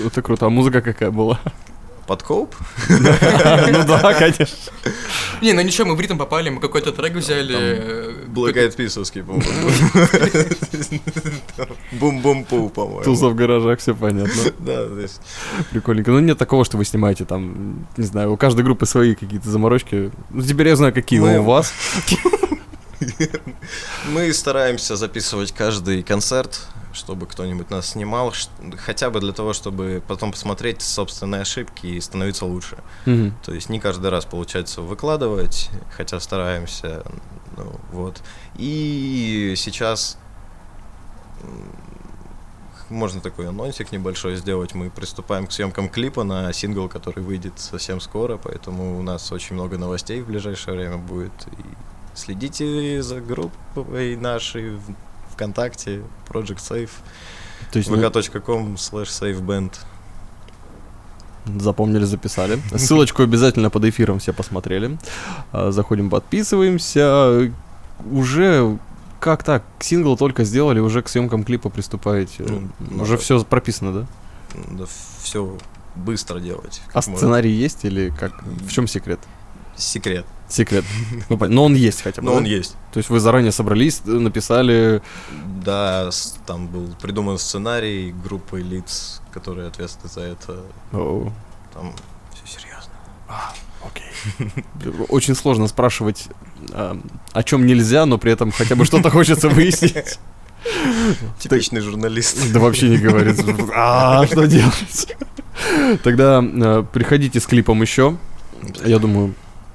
Это 0.06 0.22
круто. 0.22 0.46
А 0.46 0.50
музыка 0.50 0.82
какая 0.82 1.12
была? 1.12 1.40
Подкоп? 2.08 2.56
Ну 2.90 3.84
да, 3.88 4.14
конечно. 4.14 4.48
Не, 5.44 5.52
ну 5.52 5.62
ничего, 5.62 5.90
мы 5.90 5.96
в 5.96 6.00
ритм 6.00 6.18
попали, 6.18 6.50
мы 6.50 6.62
какой-то 6.62 6.94
трек 6.94 7.14
взяли. 7.16 7.54
э, 7.54 8.14
Black 8.28 8.54
Eyed 8.54 8.78
Peas'овский, 8.78 9.24
по-моему. 9.26 9.70
Бум-бум-пу, 11.92 12.70
по-моему. 12.70 13.04
Туза 13.04 13.28
в 13.28 13.36
гаражах, 13.36 13.80
все 13.80 13.94
понятно. 13.94 14.32
Да, 14.60 14.88
то 14.88 15.00
есть 15.00 15.20
Прикольненько. 15.72 16.12
Ну 16.12 16.20
нет 16.20 16.38
такого, 16.38 16.64
что 16.64 16.78
вы 16.78 16.86
снимаете 16.86 17.26
там, 17.26 17.86
не 17.98 18.06
знаю, 18.06 18.32
у 18.32 18.38
каждой 18.38 18.64
группы 18.64 18.86
свои 18.86 19.16
какие-то 19.16 19.50
заморочки. 19.50 20.12
Ну 20.30 20.42
теперь 20.42 20.70
я 20.70 20.76
знаю, 20.78 20.94
какие 20.94 21.20
у 21.20 21.44
вас. 21.44 21.74
Мы 24.10 24.32
стараемся 24.34 24.96
записывать 24.96 25.52
каждый 25.52 26.04
концерт, 26.04 26.62
чтобы 26.94 27.26
кто-нибудь 27.26 27.70
нас 27.70 27.92
снимал, 27.92 28.34
хотя 28.78 29.10
бы 29.10 29.20
для 29.20 29.34
того, 29.34 29.54
чтобы 29.54 30.02
потом 30.08 30.32
посмотреть 30.32 30.82
собственные 30.82 31.42
ошибки 31.42 31.88
и 31.88 32.02
становиться 32.02 32.46
лучше. 32.46 32.78
Мгм. 33.06 33.34
То 33.44 33.54
есть 33.54 33.70
не 33.70 33.80
каждый 33.80 34.10
раз 34.10 34.26
получается 34.26 34.82
выкладывать, 34.82 35.70
хотя 35.92 36.20
стараемся. 36.20 37.04
ну, 37.58 37.80
вот. 37.92 38.22
И 38.56 39.54
сейчас 39.58 40.18
можно 42.90 43.22
такой 43.22 43.50
анонсик 43.50 43.92
небольшой 43.92 44.36
сделать. 44.36 44.74
Мы 44.74 44.90
приступаем 44.90 45.48
к 45.48 45.52
съемкам 45.52 45.90
клипа 45.90 46.24
на 46.24 46.54
сингл, 46.54 46.88
который 46.88 47.24
выйдет 47.24 47.60
совсем 47.60 48.00
скоро, 48.00 48.38
поэтому 48.38 49.00
у 49.00 49.02
нас 49.02 49.32
очень 49.32 49.56
много 49.56 49.78
новостей 49.78 50.22
в 50.22 50.28
ближайшее 50.28 50.76
время 50.76 50.98
будет. 50.98 51.34
И 51.48 52.16
следите 52.16 53.02
за 53.02 53.20
группой 53.20 54.16
нашей 54.16 54.78
ВКонтакте, 55.34 56.02
Project 56.30 56.58
Safe, 56.60 56.90
То 57.72 57.80
есть 57.80 57.90
vk.com 57.90 58.76
slash 58.76 59.08
safeband. 59.08 59.74
запомнили, 61.60 62.06
записали. 62.06 62.60
Ссылочку 62.76 63.24
обязательно 63.24 63.70
под 63.70 63.86
эфиром 63.86 64.20
все 64.20 64.34
посмотрели. 64.34 64.98
А, 65.52 65.72
Заходим, 65.72 66.10
подписываемся. 66.10 67.52
Уже 68.12 68.78
как 69.20 69.44
так? 69.44 69.64
Сингл 69.80 70.18
только 70.18 70.44
сделали, 70.44 70.80
уже 70.80 71.02
к 71.02 71.08
съемкам 71.08 71.44
клипа 71.46 71.70
приступаете. 71.70 72.44
Ну, 72.44 73.02
уже 73.02 73.14
надо. 73.14 73.24
все 73.24 73.44
прописано, 73.46 73.94
да? 73.94 74.08
Да 74.72 74.86
все 75.22 75.58
быстро 75.96 76.40
делать. 76.40 76.82
А 76.94 76.98
можно. 76.98 77.16
сценарий 77.16 77.52
есть 77.52 77.86
или 77.86 78.10
как? 78.10 78.44
В 78.44 78.70
чем 78.70 78.88
секрет? 78.88 79.20
Секрет. 79.78 80.26
Секрет. 80.54 80.86
Но 81.30 81.66
он 81.66 81.74
есть 81.74 82.04
хотя 82.04 82.22
бы. 82.22 82.28
Но 82.28 82.32
да? 82.34 82.38
он 82.38 82.44
есть. 82.44 82.76
То 82.92 83.00
есть 83.00 83.10
вы 83.10 83.20
заранее 83.20 83.52
собрались, 83.52 84.04
э, 84.06 84.12
написали. 84.12 85.02
Да, 85.66 86.12
там 86.46 86.68
был 86.68 86.94
придуман 87.02 87.40
сценарий 87.40 88.12
группой 88.12 88.62
лиц, 88.62 89.20
которые 89.34 89.68
ответственны 89.68 90.12
за 90.14 90.22
это. 90.22 90.62
О, 90.92 91.32
Там 91.74 91.96
все 92.36 92.60
серьезно. 92.60 92.92
Очень 95.10 95.34
сложно 95.34 95.68
спрашивать, 95.68 96.28
а, 96.72 97.02
о 97.32 97.42
чем 97.42 97.66
нельзя, 97.66 98.06
но 98.06 98.20
при 98.20 98.32
этом 98.32 98.52
хотя 98.52 98.76
бы 98.76 98.86
что-то 98.86 99.10
хочется 99.10 99.50
выяснить. 99.50 100.20
Типичный 101.40 101.82
журналист. 101.82 102.54
Да 102.54 102.60
вообще 102.60 102.90
не 102.90 102.98
говорит. 102.98 103.44
А 103.76 104.28
что 104.28 104.46
делать? 104.46 105.18
Тогда 106.04 106.44
э, 106.44 106.86
приходите 106.94 107.40
с 107.40 107.48
клипом 107.48 107.82
еще. 107.82 108.18
Я 108.86 109.00
думаю, 109.00 109.34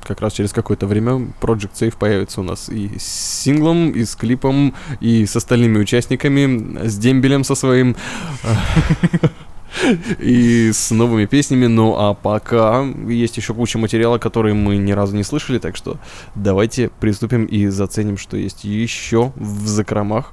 как 0.08 0.20
раз 0.22 0.32
через 0.32 0.52
какое-то 0.52 0.86
время 0.86 1.32
Project 1.40 1.74
Safe 1.74 1.96
появится 1.96 2.40
у 2.40 2.44
нас 2.44 2.68
и 2.68 2.98
с 2.98 3.42
синглом, 3.42 3.90
и 3.90 4.04
с 4.04 4.16
клипом, 4.16 4.74
и 5.00 5.26
с 5.26 5.36
остальными 5.36 5.78
участниками, 5.78 6.86
с 6.86 6.96
дембелем 6.96 7.44
со 7.44 7.54
своим, 7.54 7.94
и 10.18 10.72
с 10.72 10.90
новыми 10.90 11.26
песнями. 11.26 11.66
Ну 11.66 11.94
а 11.96 12.14
пока 12.14 12.84
есть 13.06 13.36
еще 13.36 13.52
куча 13.54 13.78
материала, 13.78 14.18
который 14.18 14.54
мы 14.54 14.78
ни 14.78 14.92
разу 14.92 15.14
не 15.14 15.24
слышали, 15.24 15.58
так 15.58 15.76
что 15.76 15.98
давайте 16.34 16.88
приступим 16.88 17.44
и 17.44 17.66
заценим, 17.66 18.16
что 18.16 18.36
есть 18.36 18.64
еще 18.64 19.32
в 19.36 19.66
закромах 19.66 20.32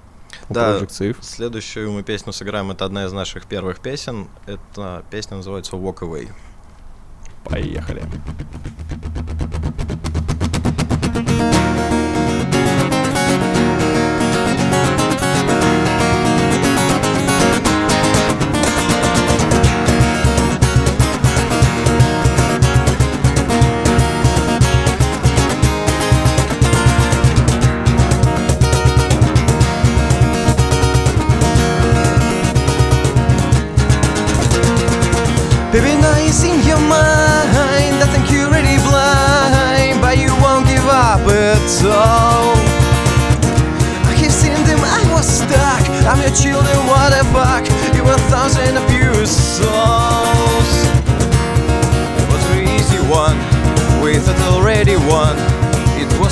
у 0.50 0.54
Да. 0.54 0.78
Project 0.78 0.90
Safe. 0.90 1.18
Следующую 1.22 1.92
мы 1.92 2.04
песню 2.04 2.32
сыграем. 2.32 2.72
Это 2.72 2.86
одна 2.86 3.06
из 3.06 3.12
наших 3.12 3.46
первых 3.46 3.80
песен. 3.80 4.28
Эта 4.46 5.04
песня 5.12 5.38
называется 5.38 5.76
Walk 5.76 6.00
Away. 6.00 6.30
Поехали. 7.44 8.02
Baby, 8.02 9.05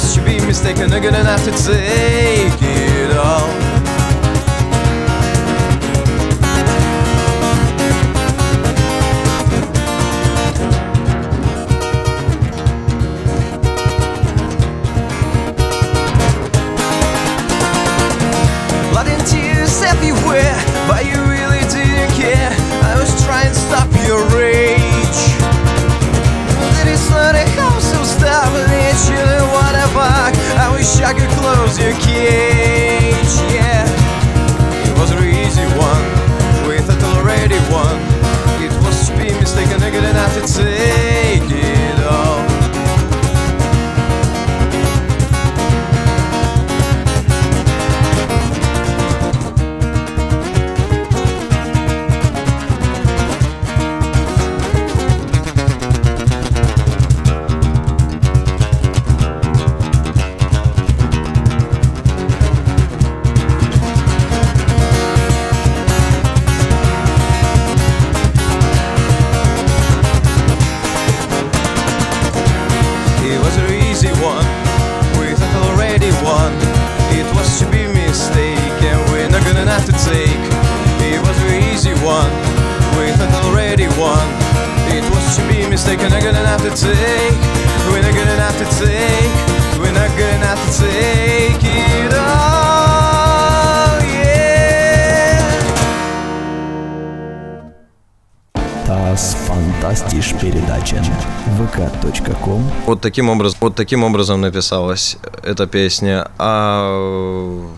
You'd 0.04 0.26
be 0.26 0.46
mistaken 0.46 0.92
I'm 0.92 1.02
gonna 1.02 1.24
have 1.24 1.44
to 1.46 1.52
take 1.52 2.62
it 2.62 3.16
all. 3.16 3.63
Таким 103.04 103.30
образом, 103.30 103.58
вот 103.62 103.76
таким 103.76 104.04
образом 104.04 104.42
написалась 104.42 105.18
эта 105.44 105.68
песня. 105.68 106.32
А 106.40 107.70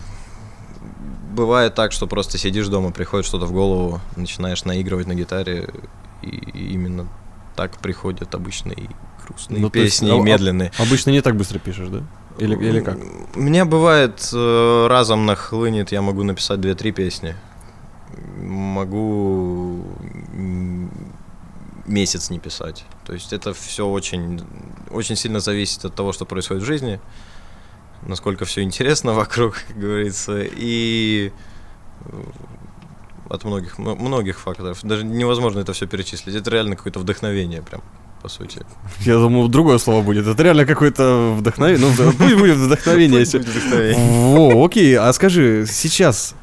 бывает 1.32 1.74
так, 1.74 1.92
что 1.92 2.06
просто 2.06 2.38
сидишь 2.38 2.68
дома, 2.68 2.92
приходит 2.92 3.26
что-то 3.26 3.44
в 3.44 3.52
голову, 3.52 4.00
начинаешь 4.16 4.64
наигрывать 4.64 5.06
на 5.06 5.14
гитаре, 5.14 5.68
и 6.22 6.28
именно 6.72 7.06
так 7.54 7.76
приходят 7.78 8.34
обычные 8.34 8.88
грустные 9.26 9.60
Ну, 9.60 9.70
то 9.70 9.78
есть, 9.78 10.00
песни 10.00 10.10
а- 10.10 10.16
и 10.16 10.20
а- 10.20 10.22
медленные. 10.22 10.72
Обычно 10.78 11.10
не 11.10 11.20
так 11.20 11.36
быстро 11.36 11.58
пишешь, 11.58 11.88
да? 11.88 12.02
Или, 12.38 12.54
или 12.54 12.80
как? 12.80 12.98
У 13.34 13.40
меня 13.40 13.64
бывает 13.64 14.30
э, 14.32 14.86
разом 14.88 15.26
нахлынет, 15.26 15.92
я 15.92 16.02
могу 16.02 16.22
написать 16.22 16.60
2-3 16.60 16.92
песни. 16.92 17.34
Могу 18.38 19.82
месяц 21.86 22.30
не 22.30 22.38
писать. 22.38 22.84
То 23.06 23.12
есть 23.12 23.32
это 23.32 23.52
все 23.54 23.86
очень, 23.86 24.40
очень 24.90 25.16
сильно 25.16 25.40
зависит 25.40 25.84
от 25.84 25.94
того, 25.94 26.12
что 26.12 26.24
происходит 26.24 26.62
в 26.62 26.66
жизни, 26.66 27.00
насколько 28.02 28.44
все 28.44 28.62
интересно 28.62 29.12
вокруг, 29.14 29.62
как 29.68 29.78
говорится, 29.78 30.40
и 30.42 31.32
э, 32.04 32.22
от 33.28 33.44
многих, 33.44 33.78
многих 33.78 34.38
факторов. 34.40 34.80
Даже 34.82 35.04
невозможно 35.04 35.60
это 35.60 35.72
все 35.72 35.86
перечислить. 35.86 36.34
Это 36.34 36.50
реально 36.50 36.76
какое-то 36.76 37.00
вдохновение 37.00 37.62
прям, 37.62 37.82
по 38.22 38.28
сути. 38.28 38.64
Я 39.00 39.14
думал, 39.14 39.48
другое 39.48 39.78
слово 39.78 40.02
будет. 40.02 40.26
Это 40.26 40.42
реально 40.42 40.66
какое-то 40.66 41.34
вдохновение. 41.38 41.86
Ну, 41.86 42.12
пусть 42.12 42.36
будет 42.36 42.56
вдохновение. 42.56 43.20
Пусть 43.20 43.34
будет 43.34 43.48
вдохновение. 43.48 44.34
Во, 44.34 44.64
окей. 44.64 44.96
А 44.96 45.12
скажи, 45.12 45.66
сейчас, 45.68 46.34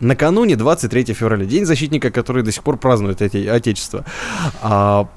накануне 0.00 0.56
23 0.56 1.14
февраля, 1.14 1.44
День 1.44 1.66
защитника, 1.66 2.10
который 2.10 2.42
до 2.42 2.52
сих 2.52 2.62
пор 2.62 2.76
празднует 2.76 3.22
эти 3.22 3.46
Отечество, 3.46 4.04
а, 4.62 5.08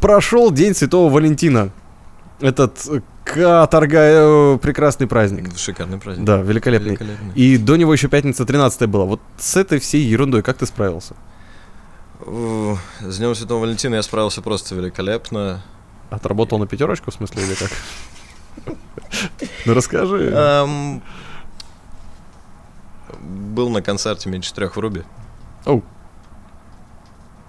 прошел 0.00 0.50
День 0.50 0.74
Святого 0.74 1.12
Валентина. 1.12 1.70
Этот 2.40 2.86
э, 2.88 3.00
каторга, 3.24 3.98
э, 3.98 4.58
прекрасный 4.60 5.06
праздник. 5.06 5.56
Шикарный 5.56 5.98
праздник. 5.98 6.26
Да, 6.26 6.38
великолепный. 6.38 6.90
Великолепный. 6.90 7.32
И 7.34 7.56
до 7.56 7.76
него 7.76 7.94
еще 7.94 8.08
пятница 8.08 8.44
13 8.44 8.88
была. 8.88 9.04
Вот 9.04 9.20
с 9.38 9.56
этой 9.56 9.78
всей 9.78 10.02
ерундой 10.02 10.42
как 10.42 10.58
ты 10.58 10.66
справился? 10.66 11.14
О, 12.20 12.76
С 13.00 13.18
Днем 13.18 13.34
Святого 13.34 13.62
Валентина 13.62 13.94
я 13.96 14.02
справился 14.02 14.42
просто 14.42 14.74
великолепно. 14.74 15.62
Отработал 16.10 16.58
на 16.58 16.66
пятерочку, 16.66 17.10
в 17.10 17.14
смысле, 17.14 17.42
или 17.44 17.54
как? 17.54 17.70
Ну 19.64 19.74
расскажи. 19.74 20.30
Был 23.20 23.70
на 23.70 23.82
концерте 23.82 24.28
меньше 24.28 24.52
трех 24.54 24.76
в 24.76 24.80
Руби. 24.80 25.02
Оу. 25.64 25.82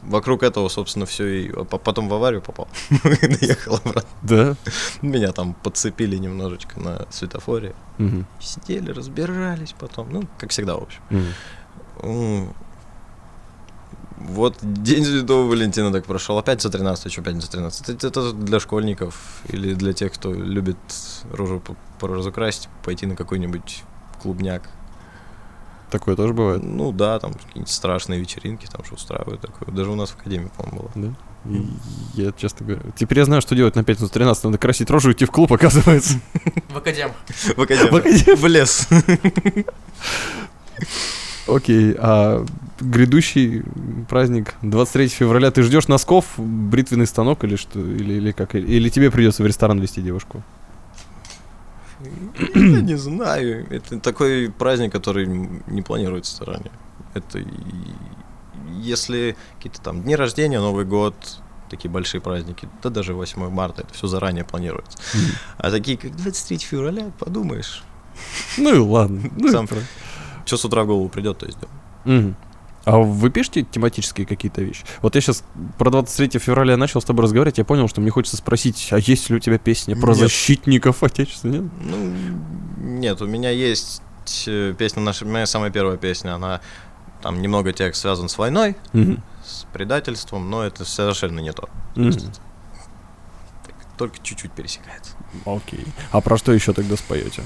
Вокруг 0.03 0.43
этого, 0.43 0.69
собственно, 0.69 1.05
все 1.05 1.25
и 1.25 1.51
а 1.51 1.65
по- 1.65 1.77
потом 1.79 2.07
в 2.07 2.13
аварию 2.13 2.41
попал. 2.41 2.67
И 2.89 3.27
доехал 3.27 3.75
обратно. 3.75 4.09
Да? 4.21 4.55
Меня 5.01 5.31
там 5.33 5.53
подцепили 5.53 6.15
немножечко 6.17 6.79
на 6.79 7.05
светофоре. 7.09 7.75
Мгм. 7.97 8.25
Сидели, 8.39 8.91
разбирались 8.91 9.73
потом. 9.77 10.09
Ну, 10.11 10.23
как 10.37 10.51
всегда, 10.51 10.75
в 10.77 10.83
общем. 10.83 11.01
М, 12.03 12.53
Вот 14.19 14.57
День 14.61 15.03
Святого 15.03 15.47
Валентина 15.49 15.91
так 15.91 16.05
прошел. 16.05 16.37
Опять 16.37 16.61
за 16.61 16.69
13, 16.69 17.11
что 17.11 17.21
пятница 17.21 17.51
13. 17.51 17.89
Это, 17.89 18.07
это 18.07 18.33
для 18.33 18.59
школьников 18.59 19.41
или 19.49 19.73
для 19.73 19.93
тех, 19.93 20.13
кто 20.13 20.33
любит 20.33 20.77
рожу 21.31 21.59
по- 21.59 21.75
поразукрасить, 21.99 22.69
пойти 22.83 23.05
на 23.07 23.15
какой-нибудь 23.15 23.83
клубняк. 24.21 24.69
Такое 25.89 26.15
тоже 26.15 26.33
бывает. 26.33 26.63
Ну 26.63 26.91
да, 26.91 27.17
там 27.19 27.33
какие-нибудь 27.33 27.69
страшные 27.69 28.19
вечеринки 28.19 28.67
там 28.69 28.83
же 28.83 28.93
устраивают 28.93 29.41
такое. 29.41 29.73
Даже 29.73 29.89
у 29.89 29.95
нас 29.95 30.09
в 30.09 30.19
академии, 30.19 30.49
по-моему, 30.57 30.89
было. 30.93 31.07
Да? 31.07 31.13
И 31.49 31.65
Я 32.13 32.31
часто 32.33 32.63
говорю. 32.63 32.81
Теперь 32.95 33.19
я 33.19 33.25
знаю, 33.25 33.41
что 33.41 33.55
делать 33.55 33.75
на 33.75 33.83
пятницу 33.83 34.11
13. 34.11 34.43
Надо 34.45 34.57
красить 34.57 34.89
рожу 34.89 35.11
и 35.11 35.13
идти 35.13 35.25
в 35.25 35.31
клуб, 35.31 35.53
оказывается. 35.53 36.19
В 36.69 36.77
академ. 36.77 37.11
В 37.55 37.61
академии. 37.61 37.89
В 37.89 37.95
академии. 37.95 38.35
В 38.35 38.45
лес. 38.47 38.87
Окей, 41.47 41.95
а 41.97 42.45
грядущий 42.81 43.63
праздник 44.09 44.55
23 44.63 45.07
февраля 45.07 45.49
ты 45.49 45.61
ждешь 45.63 45.87
носков, 45.87 46.25
бритвенный 46.37 47.07
станок 47.07 47.45
или 47.45 47.55
что? 47.55 47.79
Или, 47.79 48.15
или 48.15 48.31
как? 48.33 48.53
Или, 48.55 48.67
или 48.67 48.89
тебе 48.89 49.09
придется 49.09 49.43
в 49.43 49.47
ресторан 49.47 49.79
вести 49.79 50.01
девушку? 50.01 50.43
Я 52.55 52.81
не 52.81 52.95
знаю. 52.95 53.67
Это 53.69 53.99
такой 53.99 54.51
праздник, 54.51 54.91
который 54.91 55.25
не 55.25 55.81
планируется 55.81 56.37
заранее. 56.37 56.71
Это 57.13 57.43
если 58.79 59.35
какие-то 59.55 59.81
там 59.81 60.03
дни 60.03 60.15
рождения, 60.15 60.59
Новый 60.59 60.85
год, 60.85 61.15
такие 61.69 61.89
большие 61.89 62.21
праздники, 62.21 62.69
да 62.83 62.89
даже 62.89 63.13
8 63.13 63.49
марта, 63.49 63.81
это 63.81 63.93
все 63.93 64.07
заранее 64.07 64.43
планируется. 64.43 64.97
А 65.57 65.71
такие, 65.71 65.97
как 65.97 66.15
23 66.15 66.57
февраля, 66.59 67.11
подумаешь, 67.19 67.83
Ну 68.57 68.75
и 68.75 68.79
ладно. 68.79 69.29
Ну 69.35 69.51
Сам 69.51 69.67
что 70.45 70.57
с 70.57 70.65
утра 70.65 70.83
в 70.83 70.87
голову 70.87 71.09
придет, 71.09 71.39
то 71.39 71.45
есть. 71.45 71.57
А 72.87 72.97
вы 72.99 73.29
пишете 73.29 73.63
тематические 73.63 74.25
какие-то 74.25 74.61
вещи? 74.61 74.85
Вот 75.01 75.15
я 75.15 75.21
сейчас 75.21 75.43
про 75.77 75.89
23 75.91 76.39
февраля 76.39 76.77
начал 76.77 77.01
с 77.01 77.05
тобой 77.05 77.23
разговаривать, 77.23 77.57
я 77.57 77.65
понял, 77.65 77.89
что 77.89 77.99
мне 77.99 78.11
хочется 78.11 78.37
спросить, 78.37 78.87
а 78.91 78.97
есть 78.97 79.29
ли 79.29 79.35
у 79.35 79.39
тебя 79.39 79.57
песня 79.57 79.95
про 79.99 80.09
Нет. 80.11 80.17
защитников 80.19 81.03
Отечества, 81.03 81.49
нет? 81.49 81.63
Ну, 81.81 82.13
нет, 82.79 83.21
у 83.21 83.27
меня 83.27 83.49
есть 83.49 84.01
э, 84.47 84.73
песня, 84.77 85.01
наша, 85.01 85.25
моя 85.25 85.45
самая 85.45 85.69
первая 85.69 85.97
песня, 85.97 86.35
она 86.35 86.61
там 87.21 87.41
немного 87.41 87.73
текст 87.73 88.01
связан 88.03 88.29
с 88.29 88.37
войной, 88.37 88.77
Мгм. 88.93 89.21
с 89.45 89.65
предательством, 89.73 90.49
но 90.49 90.63
это 90.63 90.85
совершенно 90.85 91.41
не 91.41 91.51
то. 91.51 91.67
Мгм. 91.95 92.13
Только 93.97 94.15
чуть-чуть 94.23 94.51
пересекается. 94.53 95.11
Окей. 95.45 95.83
А 96.11 96.21
про 96.21 96.37
что 96.37 96.53
еще 96.53 96.71
тогда 96.71 96.95
споете? 96.95 97.41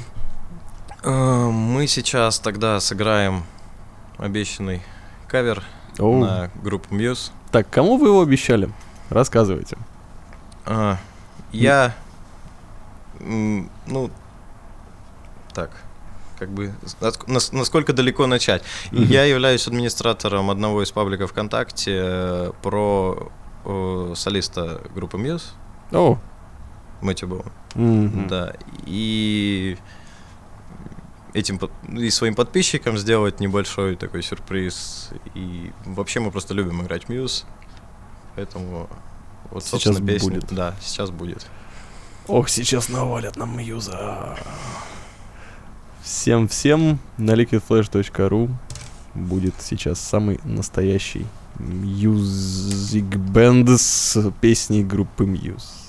Э, 1.04 1.50
Мы 1.50 1.88
сейчас 1.88 2.40
тогда 2.40 2.80
сыграем 2.80 3.44
обещанный 4.18 4.82
кавер 5.32 5.64
Оу. 5.98 6.20
на 6.20 6.50
группу 6.62 6.94
Muse. 6.94 7.32
Так, 7.52 7.70
кому 7.70 7.98
вы 7.98 8.08
его 8.10 8.22
обещали? 8.22 8.70
Рассказывайте. 9.10 9.78
А, 10.66 10.98
Я, 11.54 11.94
м, 13.20 13.70
ну, 13.88 14.10
так, 15.54 15.70
как 16.40 16.50
бы, 16.50 16.74
наск- 17.02 17.30
нас- 17.32 17.52
насколько 17.52 17.94
далеко 17.94 18.26
начать? 18.28 18.64
Мгм. 18.92 19.04
Я 19.04 19.26
являюсь 19.26 19.68
администратором 19.68 20.50
одного 20.50 20.82
из 20.84 20.92
пабликов 20.92 21.32
ВКонтакте 21.32 21.92
э, 22.04 22.52
про 22.62 23.32
э, 23.66 24.14
солиста 24.16 24.82
группы 24.96 25.18
Muse, 25.18 25.44
О, 25.92 26.18
Мэтью 27.02 27.28
Боуэн. 27.28 27.52
мгм. 27.76 28.28
Да, 28.28 28.54
и 28.86 29.78
этим 31.34 31.60
и 31.98 32.10
своим 32.10 32.36
подписчикам 32.36 32.98
сделать 32.98 33.40
небольшой 33.40 33.96
такой 33.96 34.24
сюрприз. 34.24 35.10
И 35.36 35.72
вообще 35.86 36.20
мы 36.20 36.32
просто 36.32 36.54
любим 36.54 36.82
играть 36.82 37.10
Мьюз. 37.10 37.46
Поэтому 38.36 38.90
вот, 39.50 39.64
Сейчас 39.64 39.84
собственно, 39.84 40.06
песня. 40.06 40.30
будет. 40.30 40.54
Да, 40.54 40.76
сейчас 40.82 41.10
будет. 41.12 41.46
Ох, 42.28 42.50
сейчас 42.50 42.90
навалят 42.90 43.36
нам 43.36 43.58
Мьюза. 43.58 44.38
Всем-всем 46.04 47.00
на 47.18 47.32
liquidflash.ru 47.32 48.50
будет 49.14 49.54
сейчас 49.60 50.00
самый 50.00 50.40
настоящий 50.44 51.26
Music 51.60 53.10
Band 53.10 53.78
с 53.78 54.32
песней 54.42 54.84
группы 54.84 55.26
Muse. 55.26 55.81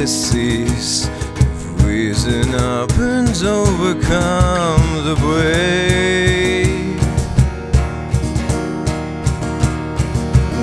Policies 0.00 1.08
have 1.08 1.84
risen 1.84 2.54
up 2.54 2.90
and 2.92 3.28
overcome 3.44 5.04
the 5.04 5.14
brave. 5.20 6.98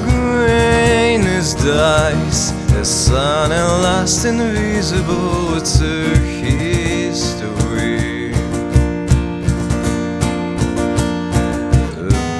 Grain 0.09 1.21
is 1.21 1.55
eyes, 1.67 2.51
a 2.71 2.83
sun 2.83 3.51
and 3.51 3.83
last 3.83 4.25
invisible 4.25 5.61
to 5.61 6.17
history. 6.41 7.11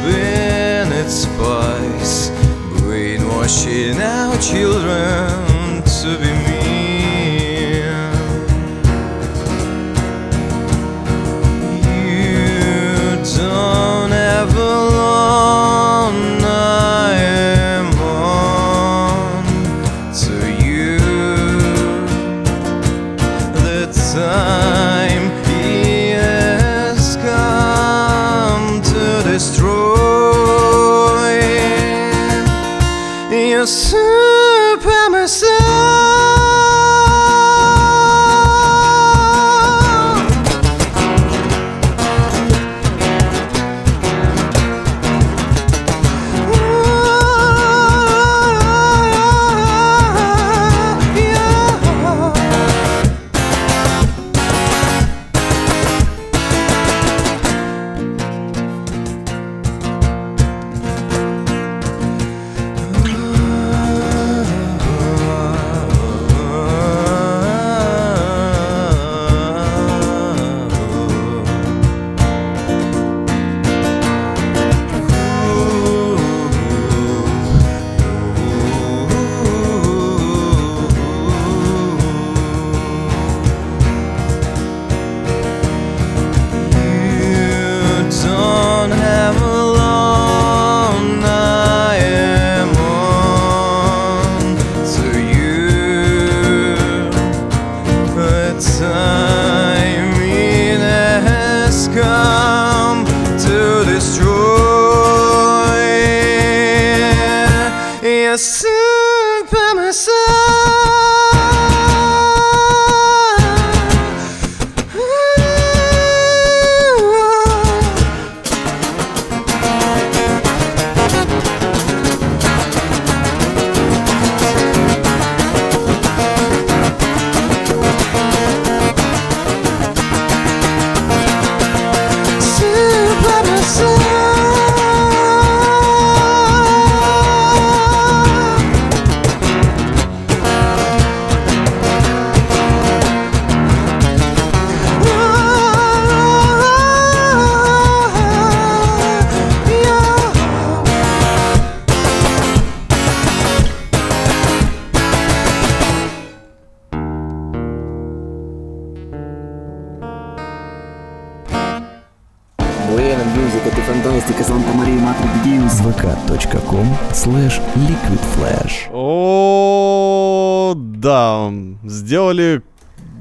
Been 0.02 0.92
its 0.94 1.14
spice, 1.14 2.32
brainwashing 2.82 4.02
our 4.02 4.36
children 4.42 5.47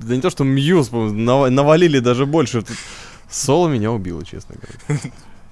да 0.07 0.15
не 0.15 0.23
то 0.23 0.31
что 0.31 0.45
Muse, 0.45 0.91
навалили 0.91 1.99
даже 1.99 2.27
больше. 2.27 2.65
Соло 3.29 3.69
меня 3.69 3.91
убило, 3.91 4.25
честно 4.25 4.55
говоря. 4.55 5.01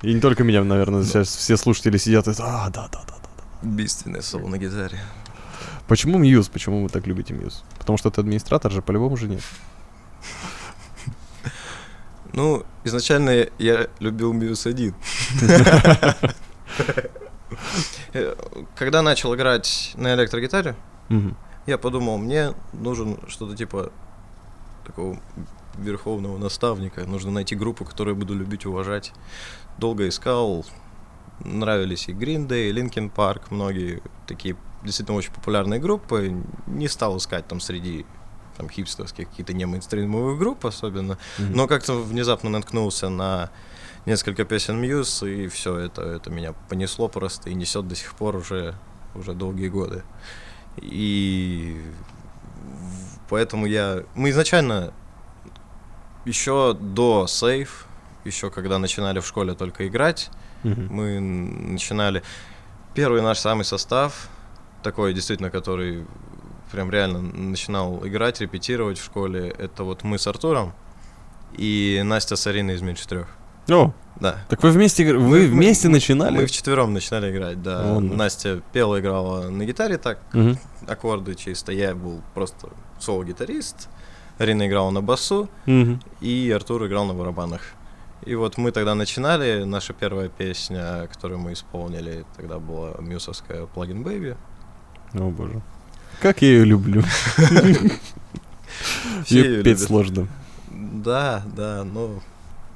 И 0.02 0.12
не 0.14 0.20
только 0.20 0.44
меня, 0.44 0.62
наверное, 0.62 1.02
сейчас 1.02 1.34
все 1.34 1.56
слушатели 1.56 1.96
сидят 1.96 2.28
и 2.28 2.32
а, 2.38 2.70
да, 2.70 2.88
да, 2.92 3.02
да, 3.06 3.14
да. 3.20 3.68
Убийственное 3.68 4.22
соло 4.22 4.46
на 4.48 4.58
гитаре. 4.58 5.00
Почему 5.88 6.18
Muse? 6.18 6.48
Почему 6.48 6.82
вы 6.82 6.88
так 6.88 7.06
любите 7.06 7.34
Muse? 7.34 7.64
Потому 7.78 7.98
что 7.98 8.10
это 8.10 8.20
администратор 8.20 8.70
же, 8.70 8.80
по-любому 8.80 9.16
же 9.16 9.28
нет. 9.28 9.42
Ну, 12.32 12.64
изначально 12.84 13.46
я 13.58 13.88
любил 13.98 14.32
Muse 14.32 14.66
1. 14.66 14.94
Э, 18.12 18.34
Когда 18.76 19.02
начал 19.02 19.34
играть 19.34 19.92
на 19.96 20.14
электрогитаре, 20.14 20.74
я 21.66 21.78
подумал, 21.78 22.18
мне 22.18 22.52
нужен 22.72 23.18
что-то 23.28 23.56
типа 23.56 23.92
такого 24.84 25.18
верховного 25.76 26.38
наставника. 26.38 27.04
Нужно 27.04 27.30
найти 27.30 27.54
группу, 27.56 27.84
которую 27.84 28.14
я 28.14 28.20
буду 28.20 28.34
любить, 28.34 28.66
уважать. 28.66 29.12
Долго 29.78 30.08
искал. 30.08 30.64
Нравились 31.40 32.08
и 32.08 32.12
Green 32.12 32.46
Day, 32.46 32.70
и 32.70 32.72
Linkin 32.72 33.12
Park, 33.12 33.42
многие 33.50 34.02
такие 34.26 34.56
действительно 34.84 35.18
очень 35.18 35.32
популярные 35.32 35.80
группы. 35.80 36.32
Не 36.66 36.88
стал 36.88 37.16
искать 37.16 37.48
там 37.48 37.58
среди 37.60 38.06
там 38.56 38.70
хипстерских 38.70 39.28
какие-то 39.28 39.52
не 39.52 39.66
мейнстримовые 39.66 40.38
группы 40.38 40.68
особенно. 40.68 41.18
Мгм. 41.38 41.52
Но 41.54 41.66
как-то 41.66 41.94
внезапно 41.94 42.50
наткнулся 42.50 43.08
на 43.08 43.50
несколько 44.06 44.44
песен 44.44 44.80
Мьюз, 44.80 45.22
и 45.22 45.48
все 45.48 45.76
это, 45.76 46.02
это 46.02 46.30
меня 46.30 46.52
понесло 46.68 47.08
просто 47.08 47.50
и 47.50 47.54
несет 47.54 47.88
до 47.88 47.96
сих 47.96 48.14
пор 48.14 48.36
уже, 48.36 48.74
уже 49.14 49.32
долгие 49.32 49.68
годы. 49.68 50.02
И 50.76 51.80
поэтому 53.28 53.66
я... 53.66 54.02
Мы 54.14 54.30
изначально 54.30 54.92
еще 56.24 56.74
до 56.78 57.26
сейф, 57.26 57.86
еще 58.24 58.50
когда 58.50 58.78
начинали 58.78 59.20
в 59.20 59.26
школе 59.26 59.54
только 59.54 59.86
играть, 59.86 60.30
Мгм. 60.62 60.88
мы 60.90 61.20
начинали... 61.20 62.22
Первый 62.94 63.22
наш 63.22 63.38
самый 63.38 63.64
состав, 63.64 64.28
такой 64.82 65.12
действительно, 65.14 65.50
который 65.50 66.06
прям 66.70 66.90
реально 66.90 67.20
начинал 67.20 68.06
играть, 68.06 68.40
репетировать 68.40 68.98
в 68.98 69.04
школе, 69.04 69.48
это 69.58 69.82
вот 69.84 70.04
мы 70.04 70.16
с 70.18 70.26
Артуром 70.28 70.72
и 71.56 72.00
Настя 72.04 72.36
с 72.36 72.46
Ариной 72.46 72.74
из 72.74 72.82
меньше 72.82 73.06
трех. 73.08 73.28
О, 73.68 73.92
Да. 74.20 74.38
так 74.48 74.62
вы 74.62 74.70
вместе, 74.70 75.04
вы 75.12 75.18
Мы- 75.40 75.46
вместе 75.48 75.88
мы- 75.88 75.94
начинали? 75.94 76.36
Мы 76.36 76.46
вчетвером 76.46 76.92
начинали 76.92 77.30
играть, 77.32 77.62
да. 77.62 77.82
О, 77.96 78.00
ну. 78.00 78.14
Настя 78.14 78.60
пела, 78.72 79.00
играла 79.00 79.48
на 79.50 79.64
гитаре 79.64 79.98
так, 79.98 80.18
Мгм. 80.32 80.56
аккорды 80.86 81.34
чисто. 81.34 81.72
Я 81.72 81.94
был 81.94 82.22
просто 82.34 82.68
соло-гитарист. 83.00 83.88
Арина 84.38 84.66
играла 84.68 84.90
на 84.90 85.00
басу, 85.02 85.48
Мгм. 85.66 86.00
и 86.20 86.50
Артур 86.54 86.86
играл 86.86 87.06
на 87.06 87.14
барабанах. 87.14 87.60
И 88.24 88.34
вот 88.36 88.56
мы 88.56 88.70
тогда 88.70 88.94
начинали, 88.94 89.64
наша 89.64 89.92
первая 89.92 90.28
песня, 90.28 91.06
которую 91.12 91.40
мы 91.40 91.52
исполнили, 91.52 92.24
тогда 92.36 92.58
была 92.58 92.94
мюсовская 93.00 93.66
«Плагин 93.66 94.02
Бэйби». 94.02 94.36
О 95.12 95.30
боже. 95.30 95.60
Как 96.22 96.40
я 96.42 96.48
ее 96.48 96.64
люблю. 96.64 97.02
Ее 99.28 99.62
петь 99.62 99.80
сложно. 99.80 100.26
Да, 100.70 101.42
да, 101.56 101.84
но 101.84 102.20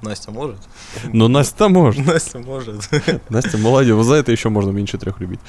Настя 0.02 0.30
может? 0.30 0.58
Но 1.12 1.28
Настя 1.28 1.68
может. 1.68 2.06
Настя 2.06 2.38
может. 2.38 2.88
Настя 3.30 3.58
молодец. 3.58 3.96
За 4.04 4.14
это 4.14 4.30
еще 4.32 4.48
можно 4.48 4.70
меньше 4.70 4.96
трех 4.98 5.20
любить. 5.20 5.40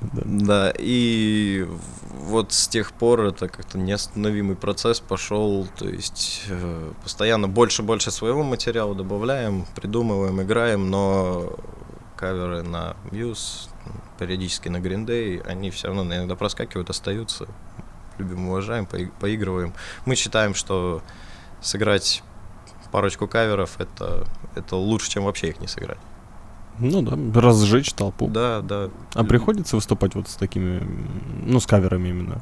Да. 0.00 0.22
Да, 0.24 0.72
и 0.78 1.66
вот 2.20 2.52
с 2.52 2.68
тех 2.68 2.92
пор 2.92 3.20
это 3.22 3.48
как-то 3.48 3.78
неостановимый 3.78 4.54
процесс 4.56 5.00
пошел, 5.00 5.66
то 5.78 5.88
есть 5.88 6.42
э, 6.48 6.92
постоянно 7.02 7.48
больше-больше 7.48 8.10
своего 8.10 8.42
материала 8.42 8.94
добавляем, 8.94 9.66
придумываем, 9.74 10.40
играем, 10.42 10.90
но 10.90 11.56
каверы 12.16 12.62
на 12.62 12.96
Muse, 13.10 13.68
периодически 14.18 14.68
на 14.68 14.78
Green 14.78 15.06
Day, 15.06 15.44
они 15.46 15.70
все 15.70 15.88
равно 15.88 16.02
иногда 16.04 16.34
проскакивают, 16.36 16.90
остаются. 16.90 17.46
Любим, 18.18 18.48
уважаем, 18.48 18.86
пои- 18.86 19.10
поигрываем. 19.20 19.74
Мы 20.04 20.16
считаем, 20.16 20.54
что 20.54 21.02
сыграть 21.60 22.22
парочку 22.88 23.26
каверов 23.28 23.76
это, 23.78 24.26
это 24.56 24.76
лучше, 24.76 25.10
чем 25.10 25.24
вообще 25.24 25.48
их 25.48 25.60
не 25.60 25.66
сыграть. 25.68 25.98
Ну 26.78 27.02
да, 27.02 27.40
разжечь 27.40 27.92
толпу. 27.92 28.28
Да, 28.28 28.60
да. 28.60 28.88
А 29.14 29.24
приходится 29.24 29.76
выступать 29.76 30.14
вот 30.14 30.28
с 30.28 30.34
такими, 30.34 30.80
ну, 31.44 31.58
с 31.58 31.66
каверами 31.66 32.08
именно? 32.08 32.40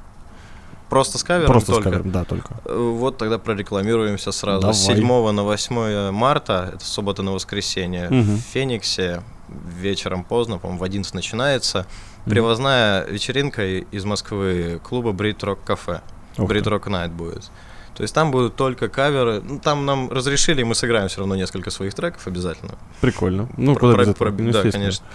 Просто 0.90 1.18
с 1.18 1.24
кавером 1.24 1.46
Просто 1.50 1.72
только. 1.72 1.88
с 1.88 1.92
кавером, 1.92 2.12
да, 2.12 2.24
только. 2.24 2.54
Э, 2.64 2.76
Вот 2.78 3.16
тогда 3.18 3.38
прорекламируемся 3.38 4.30
сразу. 4.32 4.60
Давай. 4.60 4.74
С 4.74 4.84
7 4.84 5.32
на 5.32 5.42
8 5.42 6.10
марта, 6.12 6.70
это 6.74 6.84
суббота 6.84 7.22
на 7.22 7.32
воскресенье, 7.32 8.08
Мгм. 8.08 8.36
в 8.36 8.40
Фениксе 8.40 9.22
вечером 9.48 10.22
поздно, 10.22 10.58
по-моему, 10.58 10.78
в 10.80 10.84
11 10.84 11.14
начинается. 11.14 11.86
Мгм. 12.24 12.30
Привозная 12.30 13.04
вечеринка 13.06 13.66
из 13.66 14.04
Москвы 14.04 14.80
клуба 14.84 15.12
Брит 15.12 15.42
Рок 15.42 15.58
Кафе. 15.64 16.02
Брит. 16.38 16.66
Рок 16.66 16.86
Найт 16.88 17.10
будет. 17.10 17.50
То 17.96 18.02
есть 18.02 18.14
там 18.14 18.30
будут 18.30 18.56
только 18.56 18.88
каверы. 18.88 19.40
Ну, 19.42 19.58
там 19.58 19.86
нам 19.86 20.10
разрешили, 20.10 20.60
и 20.60 20.64
мы 20.64 20.74
сыграем 20.74 21.08
все 21.08 21.20
равно 21.20 21.34
несколько 21.34 21.70
своих 21.70 21.94
треков 21.94 22.26
обязательно. 22.26 22.72
Прикольно. 23.00 23.48
Ну, 23.56 23.74
Про- 23.74 23.94
про- 23.94 24.12
про- 24.12 24.30
Ну, 24.32 24.52
да, 24.52 24.62
конечно. 24.70 25.06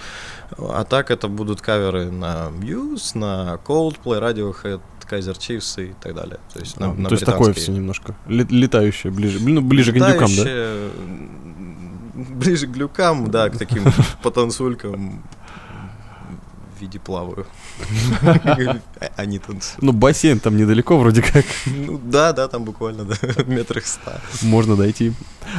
А 0.57 0.83
так 0.83 1.11
это 1.11 1.27
будут 1.27 1.61
каверы 1.61 2.09
на 2.11 2.47
Muse, 2.49 3.15
на 3.17 3.59
Coldplay, 3.65 4.19
Radiohead, 4.19 4.81
Kaiser 5.09 5.37
Chiefs 5.37 5.89
и 5.89 5.93
так 6.01 6.15
далее. 6.15 6.39
То 6.53 6.59
есть, 6.59 6.79
на, 6.79 6.87
А, 6.89 6.93
на 6.93 7.09
то 7.09 7.15
есть 7.15 7.25
такое 7.25 7.53
все 7.53 7.71
немножко. 7.71 8.15
Ле- 8.27 8.47
летающее, 8.49 9.11
ближе, 9.11 9.39
ну, 9.41 9.61
ближе 9.61 9.91
к 9.93 9.97
индюкам, 9.97 10.29
да? 10.35 10.89
Ближе 12.13 12.67
к 12.67 12.71
глюкам, 12.71 13.29
да, 13.31 13.49
к 13.49 13.57
таким 13.57 13.83
потанцулькам 14.23 15.23
виде 16.81 16.99
плаваю. 16.99 17.45
Они 19.15 19.39
танцуют. 19.39 19.81
Ну, 19.81 19.91
бассейн 19.91 20.39
там 20.39 20.57
недалеко 20.57 20.97
вроде 20.97 21.21
как. 21.21 21.45
Ну 21.65 21.99
да, 22.03 22.33
да, 22.33 22.47
там 22.47 22.63
буквально, 22.63 23.05
да, 23.05 23.15
метрах 23.45 23.85
ста. 23.85 24.21
Можно 24.41 24.75
дойти. 24.75 25.13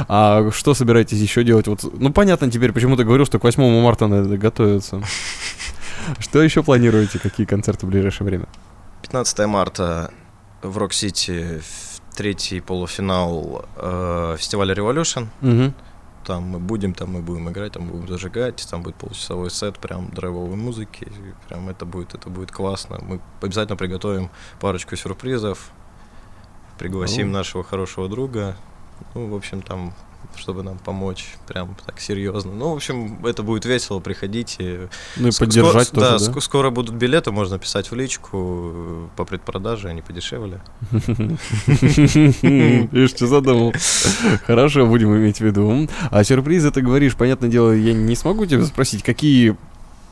А 0.07 0.49
что 0.51 0.73
собираетесь 0.73 1.19
еще 1.19 1.43
делать? 1.43 1.67
Вот, 1.67 1.83
ну, 1.99 2.11
понятно 2.11 2.51
теперь, 2.51 2.71
почему 2.71 2.95
ты 2.95 3.03
говорил, 3.03 3.25
что 3.25 3.39
к 3.39 3.43
8 3.43 3.81
марта 3.81 4.07
надо 4.07 4.37
готовиться. 4.37 5.01
Что 6.19 6.43
еще 6.43 6.63
планируете? 6.63 7.17
Какие 7.17 7.45
концерты 7.47 7.85
в 7.85 7.89
ближайшее 7.89 8.27
время? 8.27 8.47
15 9.03 9.47
марта 9.47 10.11
в 10.61 10.77
Рок-Сити 10.77 11.61
третий 12.15 12.59
полуфинал 12.59 13.65
э, 13.77 14.35
фестиваля 14.37 14.75
Revolution. 14.75 15.27
Там 16.25 16.43
мы 16.43 16.59
будем, 16.59 16.93
там 16.93 17.11
мы 17.11 17.21
будем 17.21 17.49
играть, 17.49 17.73
там 17.73 17.87
будем 17.87 18.07
зажигать, 18.07 18.65
там 18.69 18.81
будет 18.81 18.95
получасовой 18.95 19.49
сет 19.49 19.77
прям 19.77 20.09
драйвовой 20.09 20.55
музыки, 20.55 21.07
прям 21.49 21.67
это 21.69 21.85
будет, 21.85 22.13
это 22.13 22.29
будет 22.29 22.51
классно. 22.51 22.99
Мы 23.01 23.19
обязательно 23.41 23.75
приготовим 23.75 24.29
парочку 24.59 24.95
сюрпризов, 24.95 25.71
пригласим 26.79 27.29
О. 27.29 27.31
нашего 27.31 27.63
хорошего 27.63 28.07
друга, 28.07 28.55
ну, 29.15 29.27
в 29.27 29.35
общем, 29.35 29.61
там, 29.61 29.93
чтобы 30.35 30.63
нам 30.63 30.77
помочь, 30.77 31.35
прям 31.47 31.75
так 31.85 31.99
серьезно. 31.99 32.51
Ну, 32.53 32.71
в 32.71 32.75
общем, 32.75 33.25
это 33.25 33.43
будет 33.43 33.65
весело, 33.65 33.99
приходите. 33.99 34.89
Ну 35.17 35.27
и 35.27 35.31
Ск- 35.31 35.39
поддержать 35.39 35.87
скоро, 35.87 36.01
тоже, 36.11 36.19
да, 36.25 36.31
да? 36.31 36.31
ск- 36.37 36.41
скоро 36.41 36.69
будут 36.69 36.95
билеты, 36.95 37.31
можно 37.31 37.59
писать 37.59 37.91
в 37.91 37.95
личку 37.95 38.71
э, 38.73 39.07
по 39.15 39.25
предпродаже, 39.25 39.89
они 39.89 40.01
подешевле. 40.01 40.61
И 42.91 43.07
что 43.07 43.27
задумал? 43.27 43.73
Хорошо, 44.45 44.85
будем 44.85 45.15
иметь 45.15 45.37
в 45.37 45.41
виду. 45.41 45.87
А 46.11 46.23
сюрпризы 46.23 46.71
ты 46.71 46.81
говоришь, 46.81 47.15
понятное 47.15 47.49
дело, 47.49 47.71
я 47.71 47.93
не 47.93 48.15
смогу 48.15 48.45
тебя 48.45 48.63
спросить, 48.65 49.03
какие 49.03 49.55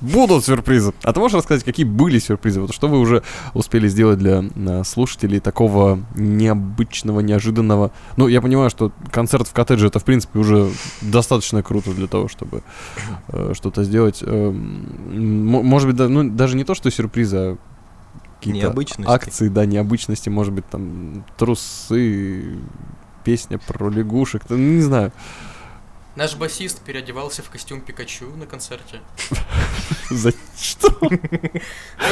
будут 0.02 0.46
сюрпризы. 0.46 0.94
А 1.04 1.14
ты 1.14 1.20
можешь 1.20 1.38
рассказать, 1.38 1.64
какие 1.64 1.86
были 1.86 2.20
сюрпризы? 2.20 2.62
Вот 2.62 2.74
что 2.74 2.88
вы 2.88 3.00
уже 3.00 3.24
успели 3.54 3.88
сделать 3.88 4.20
для 4.20 4.44
а, 4.56 4.84
слушателей 4.84 5.40
такого 5.40 6.00
необычного, 6.16 7.20
неожиданного? 7.22 7.92
Ну, 8.18 8.28
я 8.28 8.42
понимаю, 8.42 8.70
что 8.70 8.92
концерт 9.12 9.48
в 9.48 9.54
коттедже 9.54 9.88
это, 9.88 10.00
в 10.00 10.04
принципе, 10.04 10.40
уже 10.40 10.72
достаточно 11.02 11.64
круто 11.64 11.92
для 11.92 12.08
того, 12.08 12.28
чтобы 12.28 12.64
э, 13.28 13.54
что-то 13.56 13.84
сделать. 13.84 14.22
М- 14.24 15.46
может 15.46 15.88
быть, 15.88 15.96
да, 15.96 16.10
ну, 16.10 16.30
даже 16.30 16.58
не 16.58 16.64
то, 16.64 16.76
что 16.76 16.90
сюрпризы, 16.90 17.38
а 17.38 17.58
какие-то 18.40 18.68
акции, 19.08 19.50
да, 19.50 19.66
необычности, 19.66 20.30
может 20.30 20.54
быть, 20.54 20.66
там 20.68 21.24
трусы, 21.38 22.58
песня 23.24 23.60
про 23.60 23.90
лягушек, 23.90 24.44
ну, 24.50 24.58
не 24.58 24.82
знаю. 24.82 25.12
Наш 26.15 26.36
басист 26.36 26.82
переодевался 26.82 27.41
в 27.41 27.50
костюм 27.50 27.80
Пикачу 27.82 28.26
на 28.36 28.45
концерте. 28.45 29.00
За 30.10 30.32
что? 30.60 30.89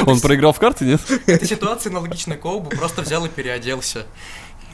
Он 0.06 0.20
проиграл 0.20 0.52
в 0.52 0.58
карты, 0.58 0.84
нет? 0.86 1.00
Эта 1.26 1.44
ситуация 1.44 1.90
аналогична 1.90 2.36
Коубу, 2.36 2.70
просто 2.70 3.02
взял 3.02 3.26
и 3.26 3.28
переоделся. 3.28 4.06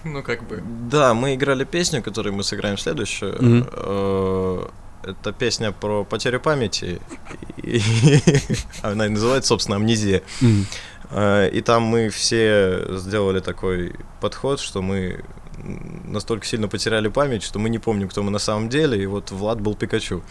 Ну, 0.05 0.23
как 0.23 0.47
бы. 0.47 0.63
Да, 0.91 1.15
мы 1.15 1.35
играли 1.35 1.65
песню, 1.65 2.03
которую 2.03 2.35
мы 2.37 2.45
сыграем 2.45 2.79
следующую. 2.79 3.67
Э, 3.73 4.69
Это 5.03 5.33
песня 5.33 5.73
про 5.73 6.05
потерю 6.05 6.39
памяти. 6.41 7.01
Она 8.83 9.07
и 9.07 9.09
называется, 9.09 9.49
собственно, 9.49 9.77
«Амнезия». 9.77 10.23
Э, 11.11 11.49
И 11.53 11.61
там 11.63 11.83
мы 11.83 12.09
все 12.11 12.85
сделали 12.97 13.41
такой 13.41 13.95
подход, 14.21 14.61
что 14.61 14.83
мы 14.83 15.25
настолько 16.05 16.47
сильно 16.47 16.69
потеряли 16.69 17.09
память, 17.09 17.43
что 17.43 17.59
мы 17.59 17.69
не 17.69 17.79
помним, 17.79 18.09
кто 18.09 18.23
мы 18.23 18.31
на 18.31 18.39
самом 18.39 18.69
деле. 18.69 19.03
И 19.03 19.07
вот 19.07 19.31
Влад 19.31 19.61
был 19.61 19.75
Пикачу. 19.75 20.23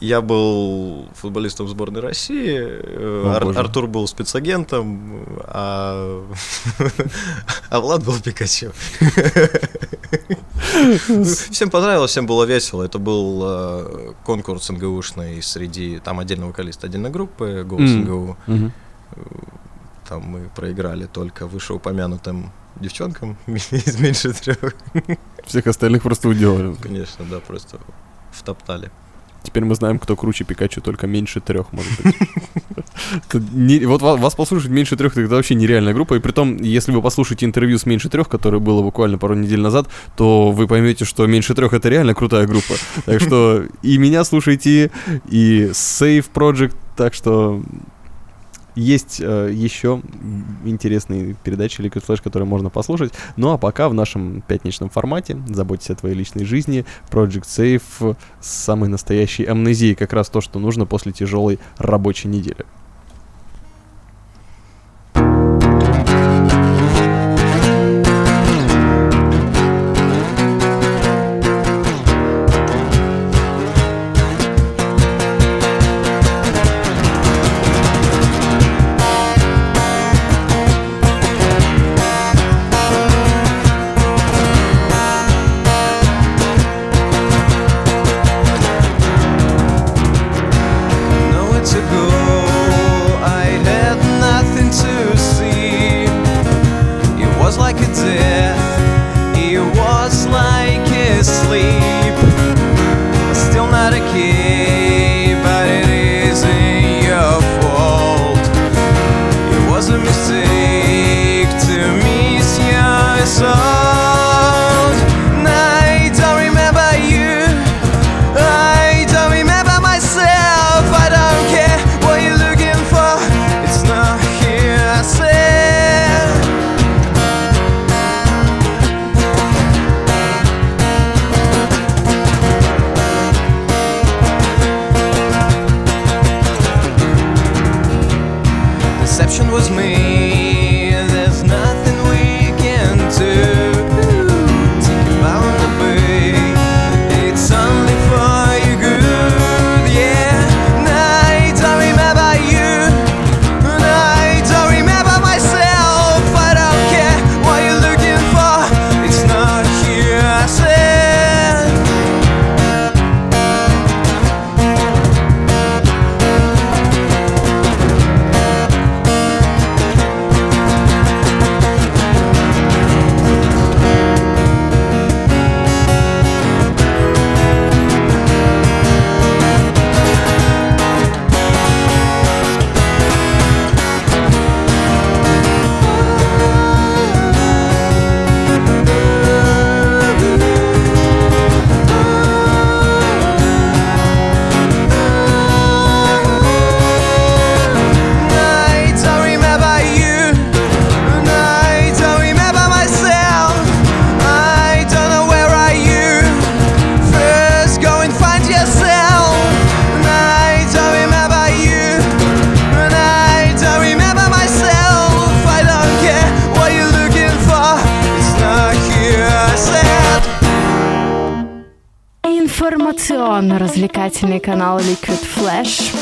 Я 0.00 0.20
был 0.20 1.08
футболистом 1.14 1.66
сборной 1.66 2.00
России, 2.00 2.58
э, 2.60 3.22
О, 3.24 3.36
Ар- 3.36 3.44
боже. 3.44 3.58
Артур 3.58 3.86
был 3.86 4.06
спецагентом, 4.06 5.26
а, 5.44 6.24
а 7.70 7.80
Влад 7.80 8.04
был 8.04 8.20
Пикачу. 8.20 8.72
Всем 11.50 11.70
понравилось, 11.70 12.10
всем 12.10 12.26
было 12.26 12.44
весело. 12.44 12.82
Это 12.82 12.98
был 12.98 13.42
э, 13.44 14.12
конкурс 14.24 14.68
НГУшный 14.68 15.42
среди 15.42 15.98
там 15.98 16.20
отдельно 16.20 16.46
вокалист, 16.46 16.84
отдельно 16.84 17.10
группы, 17.10 17.64
голос. 17.66 17.90
НГУ. 17.90 18.36
Там 20.08 20.22
мы 20.22 20.48
проиграли 20.56 21.06
только 21.06 21.46
вышеупомянутым 21.46 22.50
девчонкам 22.80 23.36
из 23.46 23.98
меньше 24.00 24.32
трех. 24.32 24.74
Всех 25.44 25.66
остальных 25.66 26.02
просто 26.02 26.28
уделали. 26.28 26.74
Конечно, 26.80 27.24
да, 27.30 27.40
просто 27.40 27.78
втоптали. 28.32 28.90
Теперь 29.42 29.64
мы 29.64 29.74
знаем, 29.76 29.98
кто 29.98 30.16
круче 30.16 30.44
Пикачу, 30.44 30.80
только 30.80 31.06
меньше 31.06 31.40
трех, 31.40 31.72
может 31.72 31.92
быть. 32.02 33.84
Вот 33.86 34.02
ва- 34.02 34.16
вас 34.16 34.34
послушать 34.34 34.70
меньше 34.70 34.96
трех, 34.96 35.16
это 35.16 35.34
вообще 35.34 35.54
нереальная 35.54 35.94
группа. 35.94 36.14
И 36.14 36.18
при 36.20 36.32
том, 36.32 36.56
если 36.56 36.92
вы 36.92 37.00
послушаете 37.00 37.46
интервью 37.46 37.78
с 37.78 37.86
меньше 37.86 38.08
трех, 38.08 38.28
которое 38.28 38.58
было 38.58 38.82
буквально 38.82 39.16
пару 39.18 39.34
недель 39.34 39.60
назад, 39.60 39.88
то 40.16 40.50
вы 40.50 40.66
поймете, 40.66 41.04
что 41.04 41.26
меньше 41.26 41.54
трех 41.54 41.72
это 41.72 41.88
реально 41.88 42.14
крутая 42.14 42.46
группа. 42.46 42.74
Так 43.06 43.20
что 43.20 43.64
и 43.82 43.96
меня 43.98 44.24
слушайте, 44.24 44.90
и 45.30 45.68
Save 45.72 46.26
Project. 46.34 46.74
Так 46.96 47.14
что 47.14 47.62
есть 48.78 49.20
э, 49.20 49.50
еще 49.52 50.00
интересные 50.64 51.34
передачи 51.42 51.80
Liquid 51.80 52.04
Flash, 52.06 52.22
которые 52.22 52.48
можно 52.48 52.70
послушать. 52.70 53.12
Ну 53.36 53.50
а 53.50 53.58
пока 53.58 53.88
в 53.88 53.94
нашем 53.94 54.42
пятничном 54.46 54.88
формате 54.88 55.36
заботьтесь 55.48 55.90
о 55.90 55.96
твоей 55.96 56.14
личной 56.14 56.44
жизни. 56.44 56.84
Project 57.10 57.44
Safe 57.44 58.16
с 58.40 58.48
самой 58.48 58.88
настоящей 58.88 59.44
амнезией. 59.44 59.94
Как 59.94 60.12
раз 60.12 60.28
то, 60.28 60.40
что 60.40 60.58
нужно 60.58 60.86
после 60.86 61.12
тяжелой 61.12 61.58
рабочей 61.78 62.28
недели. 62.28 62.64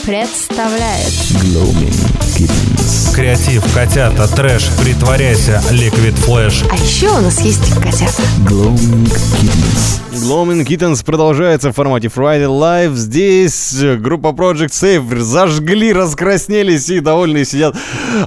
Представляет 0.06 1.10
Gloaming 1.42 1.90
Kittens. 2.38 3.12
Креатив, 3.12 3.64
котята, 3.74 4.28
трэш, 4.28 4.70
притворяйся, 4.80 5.60
Liquid 5.72 6.14
Flash. 6.24 6.64
А 6.70 6.76
еще 6.76 7.08
у 7.08 7.20
нас 7.20 7.40
есть 7.40 7.74
котята. 7.82 8.22
Gloaming 8.48 9.06
Kittens. 9.06 10.00
Gloaming 10.12 10.64
Kittens 10.64 11.04
продолжается 11.04 11.72
в 11.72 11.74
формате 11.74 12.06
Friday 12.06 12.46
Live. 12.46 12.94
Здесь 12.94 13.82
группа 13.98 14.28
Project 14.28 14.68
Save 14.68 15.18
зажгли, 15.18 15.92
раскраснелись 15.92 16.88
и 16.88 17.00
довольные 17.00 17.44
сидят. 17.44 17.74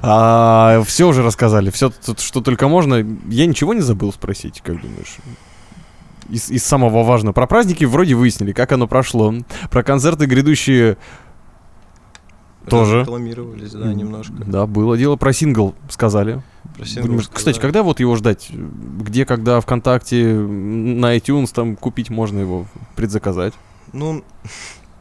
А, 0.02 0.82
все 0.86 1.08
уже 1.08 1.22
рассказали, 1.22 1.70
все, 1.70 1.90
что 2.18 2.42
только 2.42 2.68
можно. 2.68 2.96
Я 3.30 3.46
ничего 3.46 3.72
не 3.72 3.80
забыл 3.80 4.12
спросить, 4.12 4.60
как 4.62 4.82
думаешь? 4.82 5.16
Из, 6.28 6.50
из 6.50 6.62
самого 6.62 7.04
важного. 7.04 7.32
Про 7.32 7.46
праздники 7.46 7.84
вроде 7.84 8.14
выяснили, 8.14 8.52
как 8.52 8.70
оно 8.70 8.86
прошло. 8.86 9.34
Про 9.70 9.82
концерты 9.82 10.26
грядущие 10.26 10.98
Тоже. 12.70 13.00
Рекламировались, 13.00 13.72
да, 13.72 13.92
немножко. 13.92 14.32
Да, 14.46 14.66
было 14.66 14.96
дело. 14.96 15.16
Про 15.16 15.32
сингл 15.32 15.74
сказали. 15.88 16.42
Про 16.76 16.84
сингл 16.86 17.14
Будем- 17.14 17.28
Кстати, 17.32 17.58
когда 17.60 17.82
вот 17.82 18.00
его 18.00 18.16
ждать? 18.16 18.50
Где, 18.50 19.24
когда, 19.26 19.60
ВКонтакте, 19.60 20.34
на 20.34 21.16
iTunes 21.16 21.52
там 21.54 21.76
купить 21.76 22.10
можно 22.10 22.38
его, 22.38 22.66
предзаказать? 22.96 23.54
Ну, 23.92 24.22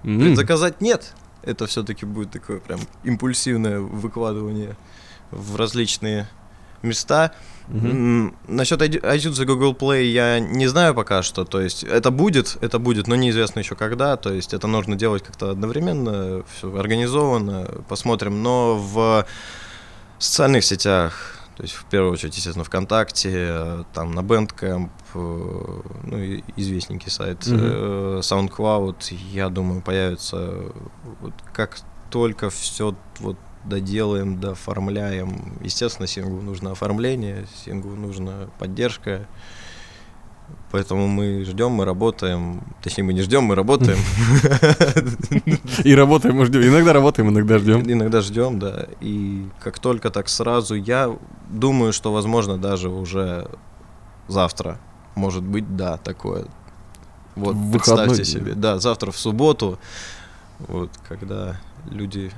М. 0.04 0.20
предзаказать 0.20 0.82
нет. 0.82 1.14
Это 1.44 1.68
все-таки 1.68 2.06
будет 2.06 2.32
такое 2.32 2.60
прям 2.60 2.80
импульсивное 3.04 3.80
выкладывание 3.80 4.76
в 5.32 5.56
различные 5.56 6.28
места. 6.82 7.32
М, 7.72 8.36
Насчет 8.48 8.82
iTu- 8.82 9.02
iTunes 9.02 9.42
и 9.42 9.46
Google 9.46 9.74
Play 9.74 10.04
я 10.06 10.40
не 10.40 10.68
знаю 10.68 10.96
пока 10.96 11.22
что. 11.24 11.46
То 11.46 11.62
есть 11.62 11.84
это 11.84 12.10
будет, 12.12 12.58
это 12.62 12.80
будет, 12.80 13.08
но 13.08 13.16
неизвестно 13.16 13.60
еще 13.60 13.76
когда. 13.76 14.18
То 14.18 14.34
есть 14.34 14.54
это 14.54 14.68
нужно 14.68 14.96
делать 14.96 15.24
как-то 15.24 15.52
одновременно, 15.52 16.44
все 16.58 16.76
организованно, 16.76 17.66
посмотрим. 17.88 18.42
Но 18.44 18.76
в 18.78 19.26
социальных 20.18 20.64
сетях, 20.66 21.36
то 21.56 21.64
есть 21.64 21.76
в 21.76 21.86
первую 21.86 22.14
очередь, 22.14 22.36
естественно, 22.38 22.64
ВКонтакте, 22.66 23.86
там 23.94 24.12
на 24.14 24.22
Bandcamp, 24.22 24.90
э, 25.14 25.82
ну 26.04 26.42
известненький 26.58 27.12
сайт, 27.12 27.44
э, 27.48 28.20
SoundCloud, 28.24 29.14
я 29.32 29.50
думаю, 29.50 29.82
появится 29.82 30.52
вот 31.22 31.34
как 31.54 31.78
только 32.10 32.50
все 32.50 32.96
вот 33.20 33.38
доделаем, 33.64 34.40
дооформляем. 34.40 35.58
Естественно, 35.62 36.08
синглу 36.08 36.42
нужно 36.42 36.72
оформление, 36.72 37.46
синглу 37.64 37.96
нужна 37.96 38.50
поддержка. 38.58 39.28
Поэтому 40.72 41.08
мы 41.08 41.44
ждем, 41.46 41.72
мы 41.72 41.86
работаем. 41.86 42.62
Точнее, 42.82 43.04
мы 43.04 43.14
не 43.14 43.22
ждем, 43.22 43.44
мы 43.44 43.56
работаем. 43.56 43.98
И 45.84 45.96
работаем, 45.96 46.42
и 46.42 46.46
ждем. 46.46 46.62
Иногда 46.62 46.94
работаем, 46.94 47.30
иногда 47.30 47.58
ждем. 47.58 47.82
Иногда 47.92 48.22
ждем, 48.22 48.60
да. 48.60 48.86
И 49.02 49.48
как 49.64 49.80
только 49.80 50.10
так 50.10 50.30
сразу, 50.30 50.76
я 50.76 51.16
думаю, 51.50 51.94
что, 51.94 52.14
возможно, 52.14 52.58
даже 52.58 52.90
уже 52.90 53.48
завтра, 54.28 54.80
может 55.16 55.44
быть, 55.44 55.76
да, 55.76 55.98
такое. 55.98 56.46
Вот, 57.36 57.56
представьте 57.72 58.26
себе. 58.26 58.54
Да, 58.54 58.80
завтра 58.80 59.12
в 59.12 59.18
субботу, 59.18 59.80
вот, 60.60 60.92
когда 61.08 61.60
люди... 61.90 62.32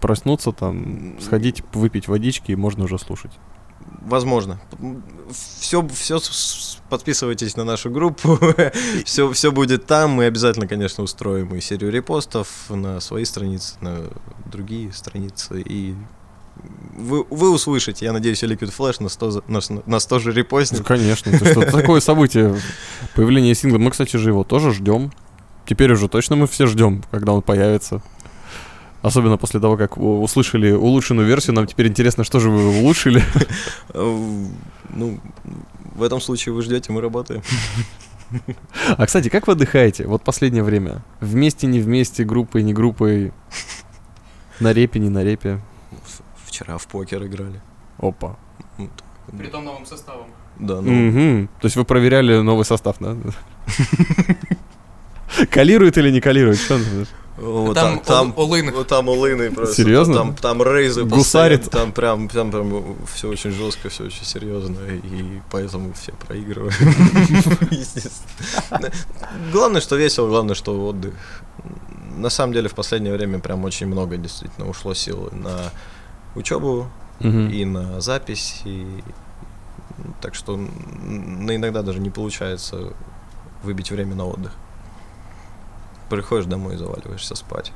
Проснуться 0.00 0.52
там, 0.52 1.16
сходить, 1.20 1.62
выпить 1.72 2.08
водички, 2.08 2.52
и 2.52 2.56
можно 2.56 2.84
уже 2.84 2.98
слушать. 2.98 3.32
Возможно. 4.02 4.60
Все, 5.32 5.86
все 5.88 6.18
подписывайтесь 6.88 7.56
на 7.56 7.64
нашу 7.64 7.90
группу. 7.90 8.38
все, 9.04 9.30
все 9.32 9.52
будет 9.52 9.86
там. 9.86 10.12
Мы 10.12 10.26
обязательно, 10.26 10.66
конечно, 10.66 11.04
устроим 11.04 11.54
и 11.54 11.60
серию 11.60 11.90
репостов 11.90 12.48
на 12.70 13.00
свои 13.00 13.24
страницы, 13.24 13.74
на 13.80 13.98
другие 14.46 14.92
страницы. 14.92 15.60
И 15.60 15.94
вы, 16.96 17.24
вы 17.30 17.50
услышите, 17.50 18.04
я 18.06 18.12
надеюсь, 18.12 18.42
Liquid 18.42 18.72
Flash 18.76 19.02
на 19.02 19.08
100, 19.08 19.30
за- 19.30 19.42
на, 19.48 19.60
с- 19.60 19.70
на 19.70 19.98
100 19.98 20.18
же 20.20 20.32
Ну, 20.78 20.84
конечно, 20.84 21.30
это 21.30 21.44
что 21.50 21.62
такое 21.70 22.00
событие, 22.00 22.56
появление 23.14 23.54
сингла. 23.54 23.78
Мы, 23.78 23.90
кстати 23.90 24.16
же, 24.16 24.30
его 24.30 24.44
тоже 24.44 24.72
ждем. 24.72 25.12
Теперь 25.66 25.92
уже 25.92 26.08
точно 26.08 26.36
мы 26.36 26.46
все 26.46 26.66
ждем, 26.66 27.02
когда 27.10 27.32
он 27.32 27.42
появится. 27.42 28.02
Особенно 29.04 29.36
после 29.36 29.60
того, 29.60 29.76
как 29.76 29.98
услышали 29.98 30.72
улучшенную 30.72 31.28
версию, 31.28 31.56
нам 31.56 31.66
теперь 31.66 31.88
интересно, 31.88 32.24
что 32.24 32.40
же 32.40 32.48
вы 32.48 32.78
улучшили. 32.80 33.22
Э, 33.92 34.46
Ну, 34.96 35.20
в 35.94 36.02
этом 36.02 36.20
случае 36.20 36.54
вы 36.54 36.62
ждете, 36.62 36.90
мы 36.92 37.00
работаем. 37.02 37.42
А, 38.96 39.04
кстати, 39.06 39.28
как 39.28 39.46
вы 39.46 39.52
отдыхаете? 39.52 40.06
Вот 40.06 40.22
последнее 40.24 40.62
время. 40.64 41.02
Вместе, 41.20 41.66
не 41.66 41.78
вместе, 41.80 42.24
группой, 42.24 42.62
не 42.62 42.72
группой. 42.72 43.32
На 44.60 44.72
репе, 44.72 44.98
не 45.00 45.10
на 45.10 45.22
репе. 45.22 45.60
Вчера 46.46 46.78
в 46.78 46.86
покер 46.88 47.22
играли. 47.26 47.60
Опа. 47.98 48.36
Ну, 48.78 48.88
При 49.38 49.48
том 49.48 49.64
новым 49.64 49.84
составом. 49.86 50.26
Да, 50.58 50.80
ну, 50.80 50.90
Мгм. 50.90 51.48
То 51.60 51.66
есть 51.66 51.76
вы 51.76 51.84
проверяли 51.84 52.40
новый 52.40 52.64
состав, 52.64 52.96
да? 53.00 53.14
Калирует 55.50 55.98
или 55.98 56.10
не 56.10 56.20
калирует? 56.20 56.58
Что 56.58 56.74
он- 56.76 57.06
вот 57.36 57.74
Там 57.74 57.98
там, 58.00 58.32
ол- 58.36 58.44
олын. 58.44 58.70
вот 58.72 58.86
там 58.86 59.08
улыны 59.08 59.50
просто. 59.50 59.74
Серьезно? 59.74 60.14
Там, 60.14 60.34
там 60.36 60.62
рейзы 60.62 61.04
Гусарит? 61.04 61.68
Там 61.70 61.92
прям, 61.92 62.28
там 62.28 62.50
прям 62.50 62.96
все 63.12 63.28
очень 63.28 63.50
жестко, 63.50 63.88
все 63.88 64.04
очень 64.04 64.24
серьезно, 64.24 64.78
и 64.88 65.40
поэтому 65.50 65.92
все 65.94 66.12
проигрывают. 66.12 66.74
Естественно. 67.70 68.90
Главное, 69.52 69.80
что 69.80 69.96
весело, 69.96 70.28
главное, 70.28 70.54
что 70.54 70.86
отдых. 70.86 71.14
На 72.16 72.30
самом 72.30 72.52
деле, 72.52 72.68
в 72.68 72.74
последнее 72.74 73.12
время 73.12 73.40
прям 73.40 73.64
очень 73.64 73.88
много 73.88 74.16
действительно 74.16 74.68
ушло 74.68 74.94
сил 74.94 75.30
на 75.32 75.72
учебу 76.36 76.86
и 77.20 77.64
на 77.64 78.00
запись, 78.00 78.62
и 78.64 78.86
так 80.20 80.34
что 80.34 80.56
иногда 80.56 81.82
даже 81.82 82.00
не 82.00 82.10
получается 82.10 82.92
выбить 83.62 83.90
время 83.90 84.14
на 84.14 84.26
отдых. 84.26 84.52
Приходишь 86.08 86.46
домой 86.46 86.74
и 86.74 86.76
заваливаешься 86.76 87.34
спать. 87.34 87.72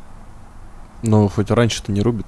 Ну, 1.02 1.28
хоть 1.28 1.50
раньше-то 1.50 1.92
не 1.92 2.02
рубит 2.02 2.26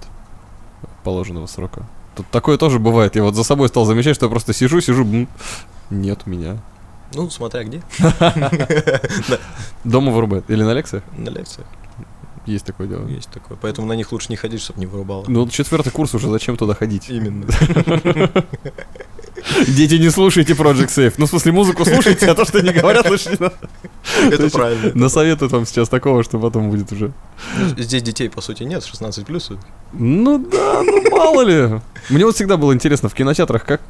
положенного 1.04 1.46
срока. 1.46 1.86
Тут 2.16 2.26
такое 2.30 2.56
тоже 2.58 2.78
бывает. 2.78 3.16
Я 3.16 3.22
вот 3.24 3.34
за 3.34 3.44
собой 3.44 3.68
стал 3.68 3.84
замечать, 3.84 4.16
что 4.16 4.26
я 4.26 4.30
просто 4.30 4.52
сижу, 4.52 4.80
сижу, 4.80 5.04
м, 5.04 5.28
нет 5.90 6.26
меня. 6.26 6.58
Ну, 7.14 7.28
смотря 7.30 7.64
где. 7.64 7.82
Дома 9.84 10.12
вырубает. 10.12 10.48
Или 10.50 10.62
на 10.62 10.72
лекциях? 10.72 11.02
На 11.16 11.28
лекциях. 11.30 11.66
Есть 12.46 12.64
такое 12.64 12.86
дело. 12.86 13.06
Есть 13.06 13.28
такое. 13.30 13.58
Поэтому 13.60 13.86
на 13.86 13.92
них 13.94 14.12
лучше 14.12 14.28
не 14.30 14.36
ходить, 14.36 14.60
чтобы 14.60 14.80
не 14.80 14.86
вырубало. 14.86 15.24
Ну, 15.28 15.48
четвертый 15.48 15.90
курс 15.92 16.14
уже, 16.14 16.28
зачем 16.30 16.56
туда 16.56 16.74
ходить? 16.74 17.08
Именно. 17.10 17.46
Дети, 19.66 19.94
не 19.94 20.10
слушайте 20.10 20.52
Project 20.54 20.88
Safe. 20.88 21.14
Ну, 21.18 21.26
в 21.26 21.28
смысле, 21.28 21.52
музыку 21.52 21.84
слушайте, 21.84 22.26
а 22.26 22.34
то, 22.34 22.44
что 22.44 22.60
не 22.60 22.72
говорят, 22.72 23.08
лучше 23.08 23.30
не 23.30 23.36
надо. 23.38 23.56
Это 24.26 24.36
Значит, 24.36 24.52
правильно. 24.52 24.92
Насоветуют 24.94 25.52
вам 25.52 25.66
сейчас 25.66 25.88
такого, 25.88 26.22
что 26.24 26.38
потом 26.38 26.70
будет 26.70 26.92
уже. 26.92 27.12
Здесь 27.76 28.02
детей, 28.02 28.28
по 28.28 28.40
сути, 28.40 28.62
нет, 28.64 28.84
16 28.84 29.26
плюс. 29.26 29.50
Ну 29.92 30.38
да, 30.38 30.82
ну 30.82 31.10
мало 31.10 31.42
ли. 31.42 31.80
Мне 32.08 32.24
вот 32.24 32.34
всегда 32.34 32.56
было 32.56 32.72
интересно 32.74 33.08
в 33.08 33.14
кинотеатрах, 33.14 33.64
как 33.64 33.80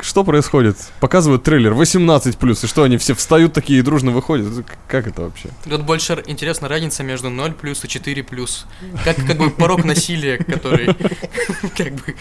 что 0.00 0.24
происходит? 0.24 0.76
Показывают 1.00 1.44
трейлер 1.44 1.72
18 1.72 2.36
плюс, 2.36 2.64
и 2.64 2.66
что 2.66 2.82
они 2.82 2.96
все 2.96 3.14
встают 3.14 3.52
такие 3.52 3.78
и 3.78 3.82
дружно 3.82 4.10
выходят? 4.10 4.48
Как 4.88 5.06
это 5.06 5.22
вообще? 5.22 5.50
Тут 5.68 5.82
больше 5.82 6.22
интересна 6.26 6.68
разница 6.68 7.02
между 7.04 7.30
0 7.30 7.52
плюс 7.52 7.84
и 7.84 7.88
4 7.88 8.22
плюс. 8.24 8.66
Как, 9.04 9.16
как 9.16 9.36
бы 9.38 9.50
порог 9.50 9.84
насилия, 9.84 10.38
который 10.38 10.86
как 11.76 11.92
бы 11.94 12.14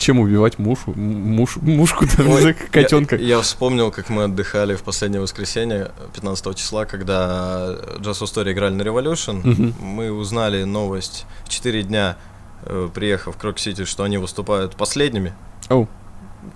Чем 0.00 0.18
убивать 0.18 0.58
мушу, 0.58 0.94
муш, 0.96 1.56
мушку, 1.56 2.06
там, 2.06 2.30
Ой, 2.30 2.54
котенка? 2.54 3.16
Я, 3.16 3.36
я 3.36 3.40
вспомнил, 3.42 3.90
как 3.90 4.08
мы 4.08 4.24
отдыхали 4.24 4.74
в 4.74 4.82
последнее 4.82 5.20
воскресенье, 5.20 5.90
15 6.14 6.56
числа, 6.56 6.86
когда 6.86 7.76
Just 7.98 8.22
Story 8.22 8.52
играли 8.52 8.72
на 8.72 8.80
Revolution. 8.80 9.42
Мгм. 9.44 9.74
Мы 9.78 10.10
узнали 10.10 10.64
новость 10.64 11.26
в 11.44 11.50
4 11.50 11.82
дня, 11.82 12.16
э, 12.64 12.88
приехав 12.94 13.36
в 13.36 13.38
Крок-Сити, 13.38 13.84
что 13.84 14.02
они 14.02 14.16
выступают 14.16 14.74
последними. 14.74 15.34
Оу. 15.68 15.86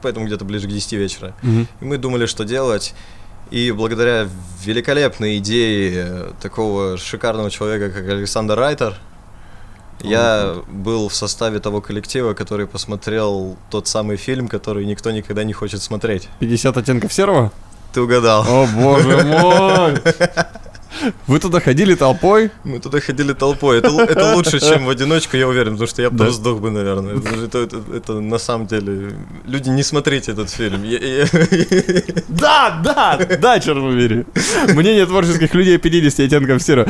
Поэтому 0.01 0.25
где-то 0.25 0.47
ближе 0.47 0.67
к 0.67 0.71
10 0.71 0.95
вечера. 0.95 1.35
Мгм. 1.43 1.69
И 1.83 1.85
мы 1.85 1.99
думали, 1.99 2.25
что 2.25 2.45
делать. 2.45 2.95
И 3.51 3.73
благодаря 3.73 4.27
великолепной 4.65 5.37
идее 5.37 5.93
э, 5.97 6.33
такого 6.41 6.97
шикарного 6.97 7.51
человека, 7.51 7.91
как 7.91 8.09
Александр 8.09 8.59
Райтер, 8.59 8.97
я 10.03 10.57
был 10.69 11.09
в 11.09 11.15
составе 11.15 11.61
того 11.61 11.81
коллектива, 11.81 12.35
который 12.35 12.67
посмотрел 12.67 13.57
тот 13.71 13.87
самый 13.89 14.17
фильм, 14.17 14.49
который 14.49 14.85
никто 14.87 15.11
никогда 15.11 15.45
не 15.45 15.53
хочет 15.53 15.83
смотреть. 15.83 16.29
50 16.41 16.77
оттенков 16.77 17.13
серого? 17.13 17.53
Ты 17.93 18.01
угадал. 18.01 18.45
О 18.49 18.67
боже 18.67 19.23
мой! 19.25 19.95
Вы 21.27 21.41
туда 21.41 21.61
ходили 21.61 21.95
толпой? 21.97 22.51
Мы 22.63 22.79
туда 22.79 23.01
ходили 23.01 23.33
толпой. 23.33 23.79
Это, 23.79 23.89
это 24.03 24.35
лучше, 24.37 24.61
чем 24.61 24.87
в 24.87 24.91
одиночку, 24.91 25.37
я 25.37 25.49
уверен, 25.49 25.73
потому 25.73 25.89
что 25.89 26.03
я 26.03 26.11
бы 26.11 26.19
Да. 26.19 26.31
сдох 26.31 26.61
бы, 26.61 26.71
наверное. 26.71 27.17
Это, 27.19 27.35
это- 27.45 27.59
это- 27.59 27.83
это 27.97 28.21
на 28.21 28.39
самом 28.39 28.67
деле... 28.69 29.13
Люди, 29.45 29.71
не 29.71 29.83
смотрите 29.83 30.33
этот 30.33 30.51
фильм. 30.51 30.85
Я- 30.85 30.99
я- 30.99 31.27
Да, 32.29 32.81
да, 32.85 33.17
да, 33.41 33.59
черт 33.61 33.79
побери. 33.79 34.25
Мнение 34.75 35.05
творческих 35.07 35.53
людей 35.55 35.79
50 35.79 36.21
оттенков 36.21 36.63
серого. 36.63 36.89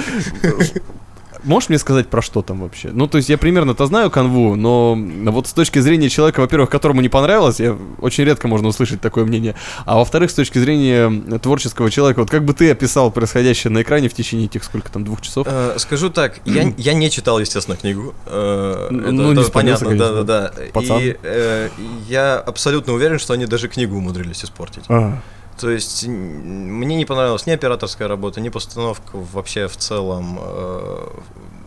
Можешь 1.44 1.68
мне 1.68 1.78
сказать, 1.78 2.08
про 2.08 2.22
что 2.22 2.42
там 2.42 2.60
вообще? 2.62 2.90
Ну, 2.92 3.06
то 3.06 3.18
есть 3.18 3.28
я 3.28 3.38
примерно-то 3.38 3.86
знаю 3.86 4.10
канву, 4.10 4.56
но 4.56 4.96
вот 5.30 5.46
с 5.46 5.52
точки 5.52 5.78
зрения 5.78 6.08
человека, 6.08 6.40
во-первых, 6.40 6.70
которому 6.70 7.00
не 7.00 7.08
понравилось, 7.08 7.60
я, 7.60 7.76
очень 8.00 8.24
редко 8.24 8.48
можно 8.48 8.68
услышать 8.68 9.00
такое 9.00 9.24
мнение, 9.24 9.54
а 9.84 9.96
во-вторых, 9.96 10.30
с 10.30 10.34
точки 10.34 10.58
зрения 10.58 11.10
творческого 11.38 11.90
человека, 11.90 12.20
вот 12.20 12.30
как 12.30 12.44
бы 12.44 12.54
ты 12.54 12.70
описал 12.70 13.10
происходящее 13.10 13.70
на 13.70 13.82
экране 13.82 14.08
в 14.08 14.14
течение 14.14 14.46
этих, 14.46 14.64
сколько 14.64 14.90
там, 14.90 15.04
двух 15.04 15.20
часов? 15.20 15.46
Э, 15.50 15.74
Скажу 15.78 16.10
так, 16.10 16.40
я, 16.44 16.72
я 16.76 16.94
не 16.94 17.10
читал, 17.10 17.38
естественно, 17.38 17.76
книгу. 17.76 18.14
Э, 18.26 18.88
Ну, 18.90 19.00
это- 19.02 19.12
не 19.12 19.32
это 19.32 19.42
спалился, 19.44 19.84
понятно, 19.84 19.86
конечно. 19.88 20.24
да, 20.24 20.24
да, 20.24 20.52
да. 20.56 20.62
Пацан. 20.72 20.98
И 21.00 21.16
э, 21.22 21.68
я 22.08 22.38
абсолютно 22.38 22.92
уверен, 22.94 23.18
что 23.18 23.34
они 23.34 23.46
даже 23.46 23.68
книгу 23.68 23.96
умудрились 23.96 24.44
испортить. 24.44 24.84
А, 24.88 25.18
То 25.60 25.70
есть 25.70 26.06
мне 26.06 26.96
не 26.96 27.04
понравилась 27.04 27.46
ни 27.46 27.52
операторская 27.52 28.08
работа, 28.08 28.40
ни 28.40 28.48
постановка 28.48 29.16
вообще 29.32 29.68
в 29.68 29.76
целом. 29.76 30.38
Э, 30.40 31.08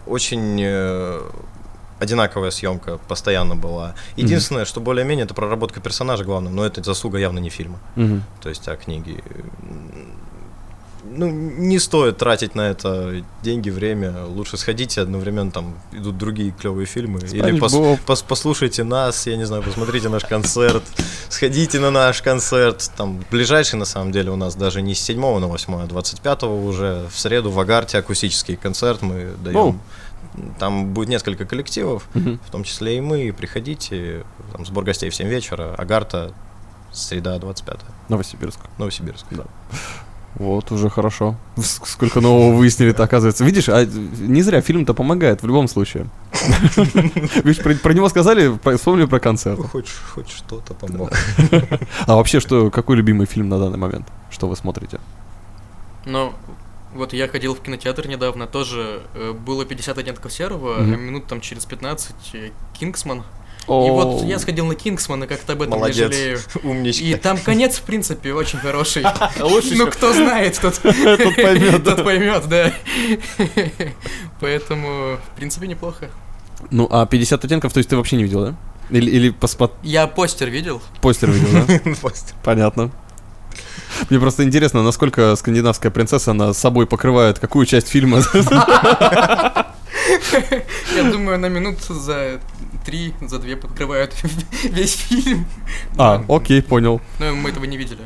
Очень 0.05 0.59
э, 0.61 1.21
одинаковая 1.99 2.51
съемка 2.51 2.97
постоянно 3.07 3.55
была. 3.55 3.95
Единственное, 4.17 4.65
что 4.65 4.81
более-менее, 4.81 5.25
это 5.25 5.33
проработка 5.33 5.79
персонажа 5.79 6.23
главным, 6.23 6.55
но 6.55 6.65
это 6.65 6.83
заслуга 6.83 7.17
явно 7.17 7.39
не 7.39 7.49
фильма. 7.49 7.79
мгм. 7.95 8.23
То 8.41 8.49
есть, 8.49 8.67
а 8.67 8.75
книги. 8.75 9.23
Ну, 11.09 11.29
не 11.29 11.79
стоит 11.79 12.17
тратить 12.17 12.55
на 12.55 12.61
это 12.69 13.23
деньги, 13.43 13.69
время. 13.69 14.25
Лучше 14.25 14.57
сходите, 14.57 15.01
одновременно 15.01 15.51
там 15.51 15.75
идут 15.91 16.17
другие 16.17 16.51
клевые 16.51 16.85
фильмы. 16.85 17.19
Или 17.19 17.59
пос- 17.59 17.99
пос- 18.05 18.25
послушайте 18.27 18.83
нас, 18.83 19.25
я 19.27 19.37
не 19.37 19.45
знаю, 19.45 19.63
посмотрите 19.63 20.09
наш 20.09 20.25
концерт, 20.25 20.83
сходите 21.29 21.79
на 21.79 21.91
наш 21.91 22.21
концерт. 22.21 22.91
Там 22.97 23.23
ближайший, 23.31 23.75
на 23.79 23.85
самом 23.85 24.11
деле, 24.11 24.31
у 24.31 24.35
нас 24.35 24.55
даже 24.55 24.81
не 24.81 24.93
с 24.95 24.99
7 24.99 25.19
на 25.39 25.47
8, 25.47 25.75
а 25.83 25.85
25 25.87 26.43
уже 26.43 27.05
в 27.11 27.17
среду 27.19 27.51
в 27.51 27.59
Агарте 27.59 27.97
акустический 27.97 28.55
концерт 28.55 29.01
мы 29.01 29.29
Оу. 29.31 29.37
даем. 29.43 29.81
Там 30.59 30.93
будет 30.93 31.09
несколько 31.09 31.45
коллективов, 31.45 32.07
Мгм. 32.13 32.39
в 32.45 32.51
том 32.51 32.63
числе 32.63 32.97
и 32.97 33.01
мы. 33.01 33.33
Приходите, 33.35 34.23
там 34.53 34.65
сбор 34.65 34.83
гостей 34.83 35.09
в 35.09 35.15
7 35.15 35.27
вечера, 35.27 35.73
Агарта, 35.77 36.33
среда 36.91 37.37
25 37.39 37.79
Новосибирск. 38.09 38.59
Новосибирск. 38.77 39.25
Да. 39.31 39.45
Вот, 40.37 40.71
уже 40.71 40.89
хорошо. 40.89 41.35
Сколько 41.57 42.21
нового 42.21 42.55
выяснили-то, 42.55 43.03
оказывается. 43.03 43.43
Видишь, 43.43 43.69
а 43.69 43.85
не 43.85 44.43
зря 44.43 44.61
фильм-то 44.61 44.93
помогает 44.93 45.41
в 45.41 45.47
любом 45.47 45.67
случае. 45.67 46.05
Видишь, 47.43 47.63
про, 47.63 47.73
про 47.73 47.93
него 47.93 48.07
сказали, 48.09 48.55
про- 48.55 48.77
вспомнили 48.77 49.05
про 49.05 49.19
концерт. 49.19 49.57
Ну, 49.57 49.67
Хоть, 49.67 49.89
хоть 49.89 50.29
что-то 50.29 50.73
помог. 50.75 51.11
А 52.05 52.15
вообще, 52.15 52.39
что, 52.39 52.69
какой 52.69 52.97
любимый 52.97 53.25
фильм 53.25 53.49
на 53.49 53.57
данный 53.57 53.79
момент? 53.79 54.07
Что 54.29 54.47
вы 54.47 54.55
смотрите? 54.55 54.99
Но 56.05 56.33
вот 56.93 57.13
я 57.13 57.27
ходил 57.27 57.55
в 57.55 57.59
кинотеатр 57.59 58.07
недавно, 58.07 58.45
тоже 58.45 59.01
э, 59.15 59.33
было 59.33 59.65
50 59.65 59.97
оттенков 59.97 60.31
серого, 60.31 60.77
а 60.77 60.83
минут 60.83 61.25
там 61.25 61.41
через 61.41 61.65
15 61.65 62.15
э, 62.33 62.49
Кингсман. 62.79 63.23
И 63.67 63.89
вот 63.89 64.23
я 64.23 64.39
сходил 64.39 64.65
на 64.65 64.75
Кингсман, 64.75 65.25
и 65.25 65.27
как-то 65.27 65.53
об 65.53 65.61
этом 65.61 65.77
Молодец. 65.79 65.97
не 65.97 66.03
жалею. 66.03 66.39
Умничка. 66.63 67.03
И 67.03 67.15
там 67.15 67.37
конец, 67.37 67.75
в 67.75 67.81
принципе, 67.81 68.33
очень 68.33 68.59
хороший. 68.59 69.03
Лучше 69.41 69.75
Ну, 69.75 69.87
кто 69.87 70.13
знает, 70.13 70.57
тот 70.61 70.79
да. 70.83 71.17
Тот 71.17 72.03
поймет, 72.03 72.47
да. 72.47 72.71
Поэтому, 74.39 75.17
в 75.17 75.35
принципе, 75.35 75.67
неплохо. 75.67 76.09
Ну, 76.71 76.87
а 76.89 77.05
50 77.05 77.43
оттенков, 77.43 77.73
то 77.73 77.79
есть 77.79 77.89
ты 77.89 77.97
вообще 77.97 78.15
не 78.15 78.23
видел, 78.23 78.41
да? 78.45 78.55
Или, 78.89 79.11
или 79.11 79.31
поспо- 79.33 79.71
Я 79.83 80.07
постер 80.07 80.49
видел. 80.49 80.81
постер 81.01 81.29
видел, 81.29 81.65
да? 81.67 81.91
Постер. 82.01 82.35
Понятно. 82.43 82.89
Мне 84.09 84.19
просто 84.19 84.43
интересно, 84.43 84.81
насколько 84.83 85.35
скандинавская 85.35 85.91
принцесса 85.91 86.31
она 86.31 86.53
собой 86.53 86.85
покрывает 86.87 87.39
какую 87.39 87.65
часть 87.65 87.89
фильма. 87.89 88.21
Я 90.95 91.11
думаю, 91.11 91.39
на 91.39 91.47
минут 91.47 91.79
за 91.81 92.39
три, 92.85 93.13
за 93.21 93.39
две 93.39 93.55
подкрывают 93.55 94.13
весь 94.63 94.93
фильм. 94.93 95.45
А, 95.97 96.23
окей, 96.27 96.61
понял. 96.61 97.01
Но 97.19 97.35
мы 97.35 97.49
этого 97.49 97.65
не 97.65 97.77
видели. 97.77 98.01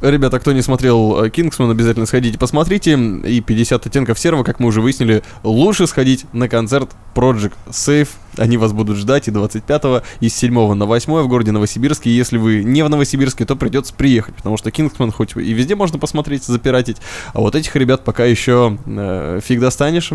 Ребята, 0.00 0.38
кто 0.40 0.52
не 0.52 0.62
смотрел 0.62 1.24
э, 1.24 1.30
Кингсман, 1.30 1.70
обязательно 1.70 2.06
сходите, 2.06 2.38
посмотрите. 2.38 2.98
И 3.24 3.40
50 3.42 3.86
оттенков 3.86 4.18
серого, 4.18 4.44
как 4.44 4.58
мы 4.58 4.68
уже 4.68 4.80
выяснили, 4.80 5.22
лучше 5.42 5.86
сходить 5.86 6.24
на 6.32 6.48
концерт 6.48 6.90
Project 7.14 7.52
Safe. 7.68 8.08
Они 8.36 8.56
вас 8.56 8.72
будут 8.72 8.96
ждать 8.96 9.28
и 9.28 9.30
25 9.30 9.82
и 10.20 10.28
с 10.28 10.36
7 10.36 10.74
на 10.74 10.86
8 10.86 11.12
в 11.22 11.28
городе 11.28 11.52
Новосибирске. 11.52 12.10
Если 12.10 12.38
вы 12.38 12.62
не 12.62 12.82
в 12.82 12.88
Новосибирске, 12.88 13.44
то 13.44 13.56
придется 13.56 13.94
приехать, 13.94 14.34
потому 14.36 14.56
что 14.56 14.70
Кингсман 14.70 15.12
хоть 15.12 15.36
и 15.36 15.52
везде 15.52 15.74
можно 15.74 15.98
посмотреть, 15.98 16.44
запиратить, 16.44 16.98
а 17.32 17.40
вот 17.40 17.54
этих 17.54 17.74
ребят 17.76 18.04
пока 18.04 18.24
еще 18.24 18.78
э, 18.86 19.40
фиг 19.42 19.60
достанешь. 19.60 20.10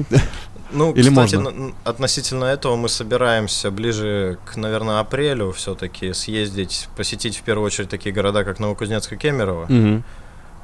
Ну, 0.71 0.91
Или 0.95 1.09
кстати, 1.09 1.35
можно? 1.35 1.73
относительно 1.83 2.45
этого 2.45 2.75
мы 2.75 2.89
собираемся 2.89 3.71
ближе 3.71 4.37
к, 4.45 4.57
наверное, 4.57 4.99
апрелю 4.99 5.51
все-таки 5.51 6.13
съездить, 6.13 6.87
посетить 6.95 7.37
в 7.37 7.41
первую 7.41 7.65
очередь 7.65 7.89
такие 7.89 8.13
города, 8.13 8.43
как 8.43 8.59
Новокузнецк 8.59 9.13
и 9.13 9.17
Кемерово. 9.17 9.65
Мгм. 9.69 10.03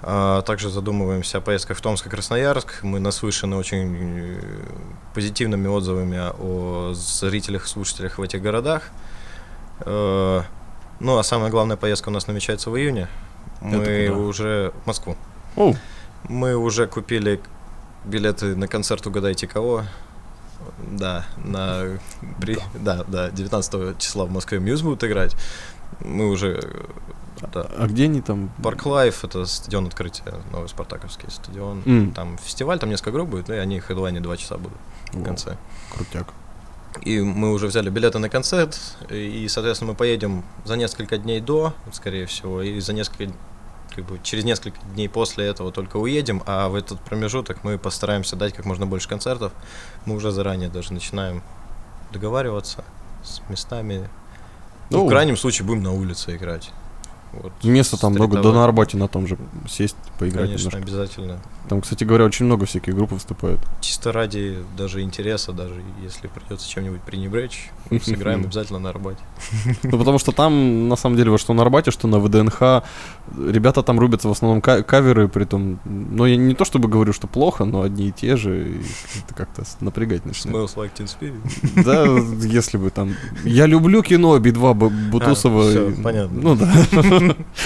А 0.04 0.42
также 0.42 0.70
задумываемся 0.70 1.38
о 1.38 1.42
поездках 1.42 1.78
в 1.78 1.82
Томск 1.82 2.08
и 2.08 2.10
Красноярск. 2.10 2.82
Мы 2.84 3.00
наслышаны 3.00 3.56
очень 3.56 4.36
э, 4.36 4.40
позитивными 5.14 5.68
отзывами 5.68 6.20
о 6.40 6.94
зрителях 6.94 7.66
и 7.66 7.68
слушателях 7.68 8.18
в 8.18 8.22
этих 8.22 8.42
городах. 8.42 8.84
Э, 9.82 10.42
Ну, 11.00 11.18
а 11.18 11.24
самая 11.24 11.50
главная 11.52 11.78
поездка 11.78 12.10
у 12.10 12.12
нас 12.12 12.28
намечается 12.28 12.70
в 12.72 12.78
июне. 12.78 13.08
Мы 13.62 14.10
уже 14.10 14.72
в 14.84 14.88
Москву. 14.88 15.16
Оу. 15.56 15.76
Мы 16.30 16.56
уже 16.56 16.88
купили 16.88 17.40
билеты 18.06 18.56
на 18.56 18.68
концерт 18.68 19.06
«Угадайте 19.08 19.48
кого». 19.48 19.84
Да, 20.92 21.26
на... 21.38 22.00
при- 22.40 22.60
Да, 22.76 23.04
да, 23.08 23.30
19 23.32 23.98
числа 24.00 24.26
в 24.26 24.32
Москве 24.32 24.60
Muse 24.60 24.82
будут 24.82 25.04
играть. 25.04 25.36
Мы 26.00 26.28
уже... 26.30 26.60
Да. 27.54 27.68
А 27.78 27.88
где 27.88 28.06
они 28.06 28.22
там? 28.22 28.52
Park 28.62 28.86
Live, 28.86 29.24
это 29.24 29.46
стадион 29.46 29.88
открытия, 29.88 30.34
новый 30.52 30.70
спартаковский 30.70 31.30
стадион. 31.30 31.82
М. 31.86 32.12
Там 32.14 32.38
фестиваль, 32.38 32.80
там 32.80 32.90
несколько 32.90 33.12
групп 33.12 33.30
будет, 33.30 33.48
ну 33.48 33.56
и 33.56 33.58
они 33.58 33.80
headline 33.80 34.20
два 34.20 34.38
часа 34.38 34.58
будут 34.58 34.78
в 35.12 35.22
О, 35.22 35.26
конце. 35.26 35.58
Крутяк. 35.96 36.28
И 37.02 37.20
мы 37.22 37.52
уже 37.52 37.68
взяли 37.68 37.90
билеты 37.90 38.20
на 38.20 38.30
концерт, 38.30 38.78
и, 39.10 39.48
соответственно, 39.48 39.92
мы 39.92 39.98
поедем 39.98 40.44
за 40.66 40.76
несколько 40.76 41.18
дней 41.18 41.40
до, 41.40 41.74
скорее 41.94 42.26
всего, 42.26 42.62
и 42.62 42.80
за 42.80 42.94
несколько 42.94 43.34
как 43.96 44.06
бы 44.06 44.20
через 44.24 44.46
несколько 44.46 44.80
дней 44.94 45.10
после 45.10 45.46
этого 45.46 45.72
только 45.72 45.98
уедем, 45.98 46.42
а 46.46 46.70
в 46.70 46.76
этот 46.76 47.02
промежуток 47.02 47.64
мы 47.64 47.78
постараемся 47.78 48.36
дать 48.36 48.54
как 48.54 48.66
можно 48.66 48.86
больше 48.88 49.10
концертов. 49.10 49.52
Мы 50.06 50.16
уже 50.16 50.32
заранее 50.32 50.70
даже 50.70 50.94
начинаем 50.94 51.44
договариваться 52.14 52.84
с 53.24 53.42
местами. 53.50 54.10
Ну, 54.90 55.00
Ну, 55.00 55.06
в 55.06 55.10
крайнем 55.10 55.36
случае 55.38 55.66
будем 55.66 55.84
на 55.84 55.92
улице 55.94 56.36
играть. 56.36 56.72
Вот. 57.34 57.54
Места 57.64 57.98
там 57.98 58.14
много, 58.14 58.42
да 58.42 58.52
на 58.52 58.66
работе 58.68 58.98
на 58.98 59.08
том 59.08 59.26
же 59.26 59.38
сесть, 59.70 59.96
поиграть 60.20 60.48
Конечно, 60.48 60.68
немножко. 60.68 60.80
обязательно. 60.80 61.40
Там, 61.70 61.80
кстати 61.82 62.04
говоря, 62.04 62.26
очень 62.26 62.46
много 62.46 62.66
всяких 62.66 62.94
групп 62.94 63.12
выступают. 63.14 63.60
Чисто 63.80 64.12
ради 64.12 64.58
даже 64.78 65.02
интереса, 65.02 65.54
даже 65.54 65.76
если 66.04 66.28
придется 66.28 66.68
чем-нибудь 66.70 67.02
пренебречь, 67.02 67.70
мы 67.90 68.00
сыграем 68.04 68.42
обязательно 68.42 68.80
на 68.80 68.92
работе. 68.92 69.20
Ну, 69.84 69.98
потому 69.98 70.20
что 70.20 70.34
там, 70.34 70.90
на 70.90 70.98
самом 70.98 71.16
деле, 71.16 71.32
вот 71.32 71.40
что 71.40 71.54
на 71.54 71.62
Арбате, 71.62 71.92
что 71.92 72.08
на 72.08 72.20
ВДНХ, 72.20 72.84
ребята 73.38 73.82
там 73.84 73.98
рубятся 74.00 74.28
в 74.28 74.32
основном 74.32 74.60
ка- 74.62 74.84
каверы, 74.84 75.30
при 75.30 75.46
том, 75.46 75.80
ну, 75.86 76.26
я 76.26 76.36
не 76.36 76.54
то 76.56 76.66
чтобы 76.66 76.90
говорю, 76.90 77.14
что 77.14 77.28
плохо, 77.28 77.64
но 77.64 77.84
одни 77.84 78.10
и 78.10 78.12
те 78.12 78.36
же, 78.36 78.72
и 78.72 78.82
это 79.24 79.34
как-то 79.36 79.64
напрягать 79.80 80.26
начинает. 80.26 80.58
Smells 80.58 80.76
like 80.76 80.92
Teen 80.98 81.08
Spirit. 81.08 81.84
Да, 81.86 82.48
если 82.48 82.78
бы 82.78 82.90
там... 82.90 83.16
Я 83.46 83.66
люблю 83.68 84.04
кино, 84.04 84.38
Би-2 84.38 84.74
Бу- 84.74 85.10
Бутусова. 85.10 85.64
А, 85.70 85.90
и- 85.90 86.02
понятно. 86.04 86.42
Ну 86.42 86.56
да. 86.56 86.74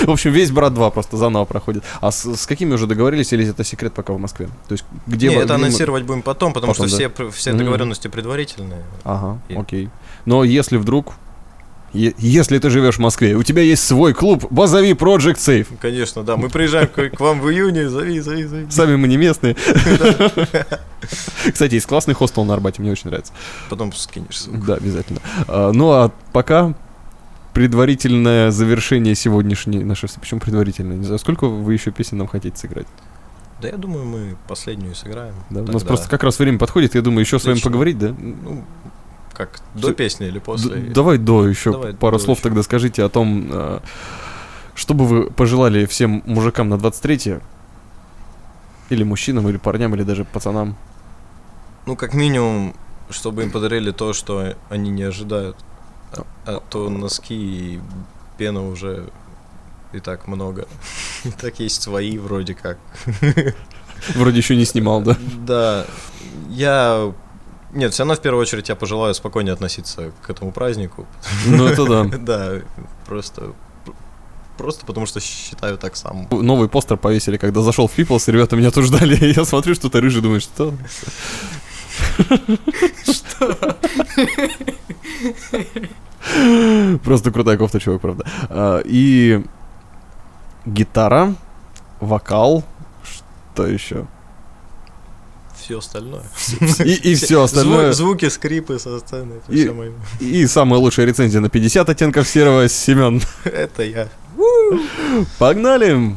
В 0.06 0.10
общем, 0.10 0.32
весь 0.32 0.52
«Брат 0.52 0.74
2» 0.74 0.92
просто 0.92 1.18
заново 1.18 1.46
проходит. 1.46 1.84
А 2.02 2.12
с, 2.12 2.26
с 2.36 2.46
какими 2.46 2.74
уже 2.74 2.88
договорились, 2.88 3.34
или 3.34 3.48
это 3.50 3.64
секрет 3.64 3.94
пока 3.94 4.14
в 4.14 4.20
Москве? 4.20 4.48
То 4.68 4.74
есть 4.74 4.86
где... 5.08 5.30
Не, 5.30 5.36
вы- 5.36 5.42
это 5.44 5.54
где 5.54 5.58
мы- 5.58 5.66
анонсировать 5.68 6.04
будем 6.04 6.22
потом, 6.22 6.54
потому 6.54 6.74
Потом, 6.74 6.88
что 6.88 6.98
да. 7.00 7.10
все, 7.16 7.32
все 7.32 7.54
договоренности 7.54 8.08
предварительные. 8.08 8.84
Ага, 9.04 9.40
И- 9.50 9.56
окей. 9.56 9.90
Но 10.26 10.44
если 10.44 10.78
вдруг... 10.78 11.14
Если 11.94 12.60
ты 12.60 12.70
живешь 12.70 12.96
в 12.96 13.00
Москве, 13.00 13.36
у 13.36 13.44
тебя 13.44 13.62
есть 13.62 13.82
свой 13.88 14.14
клуб, 14.14 14.46
позови 14.54 14.92
Project 14.92 15.36
Safe. 15.38 15.68
Конечно, 15.80 16.24
да. 16.24 16.36
Мы 16.36 16.50
приезжаем 16.50 16.90
к, 16.90 17.10
к 17.12 17.20
вам 17.22 17.40
в 17.40 17.50
июне, 17.50 17.88
зови, 17.90 18.20
зови, 18.20 18.44
зови. 18.44 18.66
Сами 18.70 18.98
мы 18.98 19.08
не 19.08 19.16
местные. 19.16 19.56
Кстати, 21.54 21.76
есть 21.76 21.86
классный 21.86 22.14
хостел 22.14 22.44
на 22.44 22.54
Арбате, 22.54 22.82
мне 22.82 22.92
очень 22.92 23.10
нравится. 23.10 23.32
Потом 23.70 23.94
скинешь. 23.94 24.44
Да, 24.48 24.74
обязательно. 24.76 25.22
А, 25.48 25.72
Ну 25.72 25.90
а 25.92 26.12
пока 26.34 26.74
предварительное 27.56 28.52
завершение 28.52 29.16
сегодняшней 29.16 29.82
нашей... 29.86 30.10
Почему 30.20 30.42
предварительное? 30.42 30.98
Не 30.98 31.06
знаю, 31.06 31.20
сколько 31.20 31.48
вы 31.48 31.74
еще 31.74 31.90
песен 31.92 32.18
нам 32.18 32.28
хотите 32.28 32.58
сыграть? 32.58 32.86
Да 33.62 33.70
я 33.70 33.78
думаю, 33.78 34.06
мы 34.06 34.36
последнюю 34.50 34.94
сыграем. 34.94 35.34
Да? 35.50 35.62
У 35.62 35.72
нас 35.72 35.84
просто 35.84 36.10
как 36.10 36.24
раз 36.24 36.38
время 36.38 36.60
подходит, 36.60 36.96
я 36.96 37.02
думаю, 37.02 37.22
еще 37.22 37.40
с 37.40 37.46
вами 37.46 37.60
поговорить, 37.62 37.98
да? 37.98 38.10
Ну, 38.10 38.66
как, 39.34 39.62
до 39.74 39.88
Всё. 39.88 39.94
песни 39.94 40.28
или 40.28 40.40
после? 40.40 40.76
Д- 40.76 40.94
Давай 40.94 41.18
до 41.18 41.48
еще 41.48 41.72
Давай 41.72 41.94
пару 41.94 42.18
до 42.18 42.24
слов 42.24 42.40
ещё. 42.40 42.50
тогда 42.50 42.62
скажите 42.62 43.04
о 43.04 43.08
том, 43.10 43.48
а, 43.50 43.82
что 44.76 44.94
бы 44.94 45.06
вы 45.08 45.32
пожелали 45.32 45.86
всем 45.86 46.24
мужикам 46.26 46.68
на 46.68 46.78
23 46.78 47.40
или 48.90 49.04
мужчинам, 49.04 49.48
или 49.48 49.56
парням, 49.56 49.96
или 49.96 50.04
даже 50.04 50.26
пацанам. 50.26 50.76
Ну, 51.86 51.96
как 51.96 52.14
минимум, 52.14 52.76
чтобы 53.10 53.44
им 53.44 53.52
подарили 53.52 53.92
то, 53.92 54.12
что 54.12 54.56
они 54.70 54.90
не 54.90 55.04
ожидают. 55.04 55.56
А, 56.18 56.26
а 56.46 56.60
то 56.70 56.90
носки 56.90 57.36
и 57.36 57.82
пена 58.38 58.68
уже 58.68 59.10
и 59.94 60.00
так 60.00 60.28
много. 60.28 60.68
И 61.24 61.32
так 61.32 61.60
есть 61.60 61.82
свои 61.82 62.18
вроде 62.18 62.54
как. 62.54 62.78
Вроде 64.16 64.38
еще 64.38 64.56
не 64.56 64.66
снимал, 64.66 65.02
да? 65.02 65.18
Да, 65.48 65.86
я... 66.50 67.14
Нет, 67.74 67.94
все 67.94 68.04
равно 68.04 68.16
в 68.16 68.22
первую 68.22 68.42
очередь 68.42 68.70
я 68.70 68.76
пожелаю 68.76 69.14
спокойнее 69.16 69.54
относиться 69.54 70.12
к 70.22 70.30
этому 70.30 70.52
празднику. 70.52 71.08
Ну 71.48 71.66
это 71.66 71.86
да. 71.86 72.04
Да, 72.20 72.62
просто... 73.06 73.54
Просто 74.58 74.86
потому 74.86 75.06
что 75.06 75.20
считаю 75.20 75.78
так 75.78 75.98
сам. 75.98 76.28
Новый 76.32 76.70
постер 76.70 76.96
повесили, 76.96 77.36
когда 77.36 77.62
зашел 77.62 77.88
в 77.88 77.98
Peoples, 77.98 78.32
ребята 78.32 78.56
меня 78.56 78.72
тут 78.72 78.86
ждали. 78.86 79.34
Я 79.36 79.44
смотрю, 79.44 79.76
что-то 79.76 80.00
рыжий, 80.00 80.22
думаю, 80.22 80.40
что? 80.40 80.74
Просто 87.04 87.32
крутая 87.32 87.58
кофта, 87.58 87.80
чувак, 87.80 88.02
правда. 88.02 88.26
А, 88.50 88.82
И 88.86 89.44
гитара, 90.66 91.36
вокал, 92.00 92.64
что 93.54 93.68
еще? 93.68 94.06
Все 95.60 95.78
остальное. 95.80 96.24
И, 96.84 97.12
и 97.12 97.16
все 97.16 97.42
остальное. 97.42 97.92
Зву- 97.92 97.94
звуки, 97.94 98.30
скрипы 98.30 98.78
со 98.78 99.00
сцены. 99.00 99.36
И-. 99.50 99.70
И 100.20 100.48
самая 100.48 100.80
лучшая 100.80 101.06
рецензия 101.08 101.40
на 101.42 101.50
50 101.50 101.90
оттенков 101.90 102.28
серого 102.28 102.68
Семен. 102.68 103.22
Это 103.46 103.84
я. 103.84 104.08
Погнали! 105.40 106.16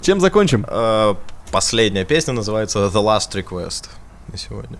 Чем 0.00 0.20
закончим? 0.20 0.64
А, 0.68 1.16
Последняя 1.50 2.04
песня 2.04 2.32
называется 2.34 2.78
The 2.80 2.92
Last 2.92 3.32
Request 3.34 3.88
на 4.28 4.36
сегодня. 4.38 4.78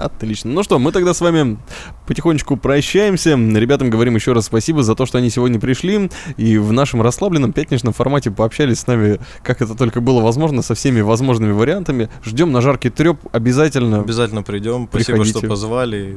Отлично. 0.00 0.50
Ну 0.50 0.62
что, 0.62 0.78
мы 0.78 0.92
тогда 0.92 1.12
с 1.12 1.20
вами 1.20 1.58
потихонечку 2.06 2.56
прощаемся. 2.56 3.30
Ребятам 3.32 3.90
говорим 3.90 4.14
еще 4.14 4.32
раз 4.32 4.46
спасибо 4.46 4.82
за 4.82 4.94
то, 4.94 5.04
что 5.04 5.18
они 5.18 5.28
сегодня 5.28 5.60
пришли 5.60 6.10
и 6.38 6.56
в 6.56 6.72
нашем 6.72 7.02
расслабленном 7.02 7.52
пятничном 7.52 7.92
формате 7.92 8.30
пообщались 8.30 8.80
с 8.80 8.86
нами, 8.86 9.20
как 9.42 9.60
это 9.60 9.74
только 9.74 10.00
было 10.00 10.22
возможно, 10.22 10.62
со 10.62 10.74
всеми 10.74 11.02
возможными 11.02 11.52
вариантами. 11.52 12.08
Ждем 12.24 12.50
на 12.50 12.62
жаркий 12.62 12.88
треп 12.88 13.18
обязательно. 13.32 14.00
Обязательно 14.00 14.42
придем. 14.42 14.88
Спасибо, 14.90 15.18
Приходите. 15.18 15.38
что 15.38 15.48
позвали. 15.48 16.16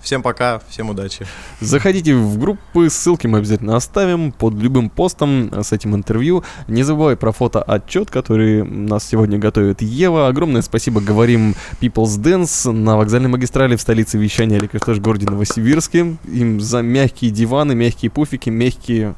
Всем 0.00 0.22
пока, 0.22 0.60
всем 0.68 0.90
удачи. 0.90 1.26
Заходите 1.60 2.14
в 2.14 2.38
группы, 2.38 2.88
ссылки 2.88 3.26
мы 3.26 3.38
обязательно 3.38 3.76
оставим 3.76 4.32
под 4.32 4.54
любым 4.54 4.90
постом 4.90 5.50
с 5.52 5.72
этим 5.72 5.94
интервью. 5.94 6.44
Не 6.68 6.82
забывай 6.84 7.16
про 7.16 7.32
фото-отчет, 7.32 8.10
который 8.10 8.62
нас 8.62 9.04
сегодня 9.04 9.38
готовит 9.38 9.82
Ева. 9.82 10.28
Огромное 10.28 10.62
спасибо 10.62 11.00
говорим 11.00 11.56
People's 11.80 12.16
Dance 12.18 12.70
на 12.70 12.96
вокзальной 12.96 13.28
магистрали 13.28 13.76
в 13.76 13.80
столице 13.80 14.18
вещания 14.18 14.58
Ликоштеж 14.60 14.98
городе 14.98 15.26
Новосибирске. 15.26 16.16
Им 16.24 16.60
за 16.60 16.80
мягкие 16.80 17.30
диваны, 17.30 17.74
мягкие 17.74 18.10
пуфики, 18.10 18.50
мягкие 18.50 19.14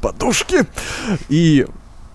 подушки 0.00 0.66
и 1.28 1.66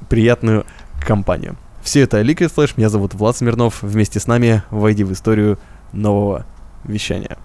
приятную 0.09 0.65
компанию. 0.99 1.55
Все 1.82 2.01
это 2.01 2.21
Liquid 2.21 2.53
Flash, 2.53 2.73
меня 2.77 2.89
зовут 2.89 3.13
Влад 3.13 3.38
Смирнов. 3.38 3.82
Вместе 3.82 4.19
с 4.19 4.27
нами 4.27 4.63
войди 4.69 5.03
в 5.03 5.11
историю 5.13 5.57
нового 5.93 6.45
вещания. 6.84 7.36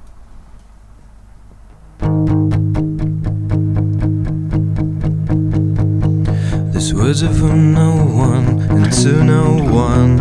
These 6.74 6.94
words 6.96 7.22
are 7.24 7.34
for 7.34 7.54
no 7.54 7.96
one 7.96 8.60
and 8.72 8.92
to 8.92 9.24
no 9.24 9.54
one. 9.72 10.18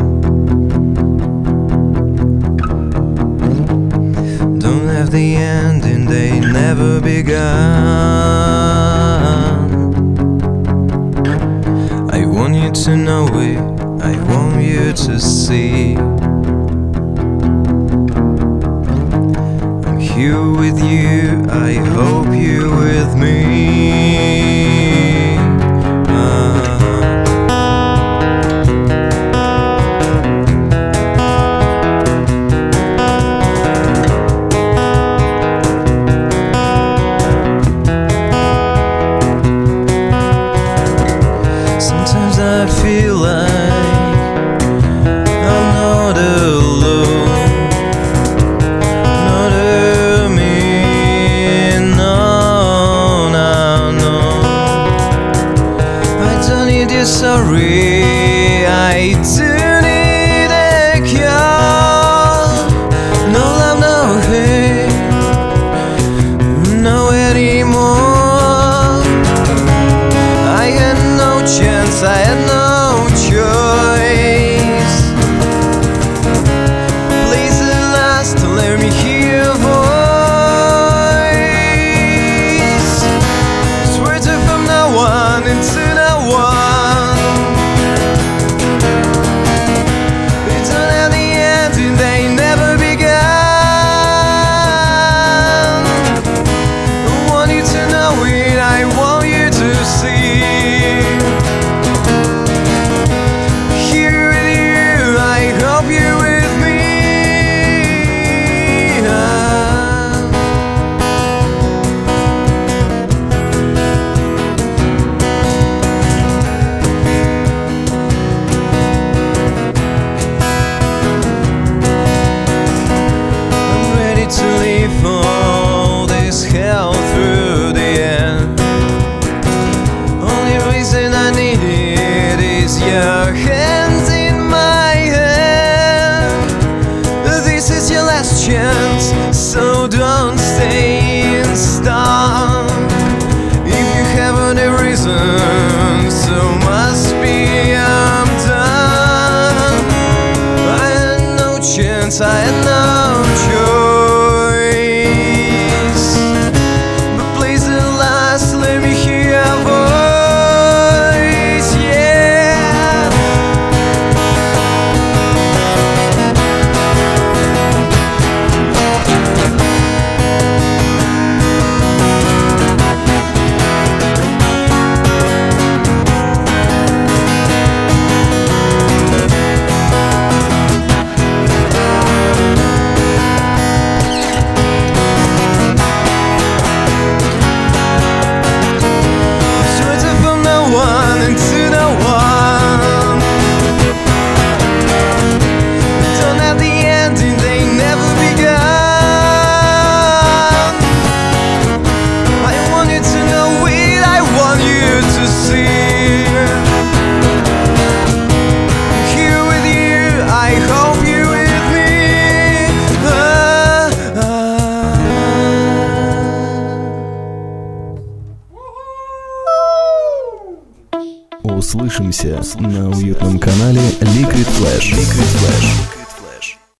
Don't 4.59 4.89
have 4.89 5.11
the 5.11 5.37
ending, 5.37 6.05
they 6.07 6.39
never 6.39 7.01
begun. 7.01 7.41
I 12.12 12.26
want 12.26 12.55
you 12.55 12.70
to 12.70 12.97
know 12.97 13.26
it, 13.33 13.59
I 14.03 14.16
want 14.28 14.62
you 14.62 14.93
to 14.93 15.18
see. 15.18 15.97
Here 20.16 20.49
with 20.49 20.80
you, 20.80 21.43
I 21.49 21.74
hope 21.74 22.28
you're 22.28 22.74
with 22.74 23.18
me. 23.18 24.55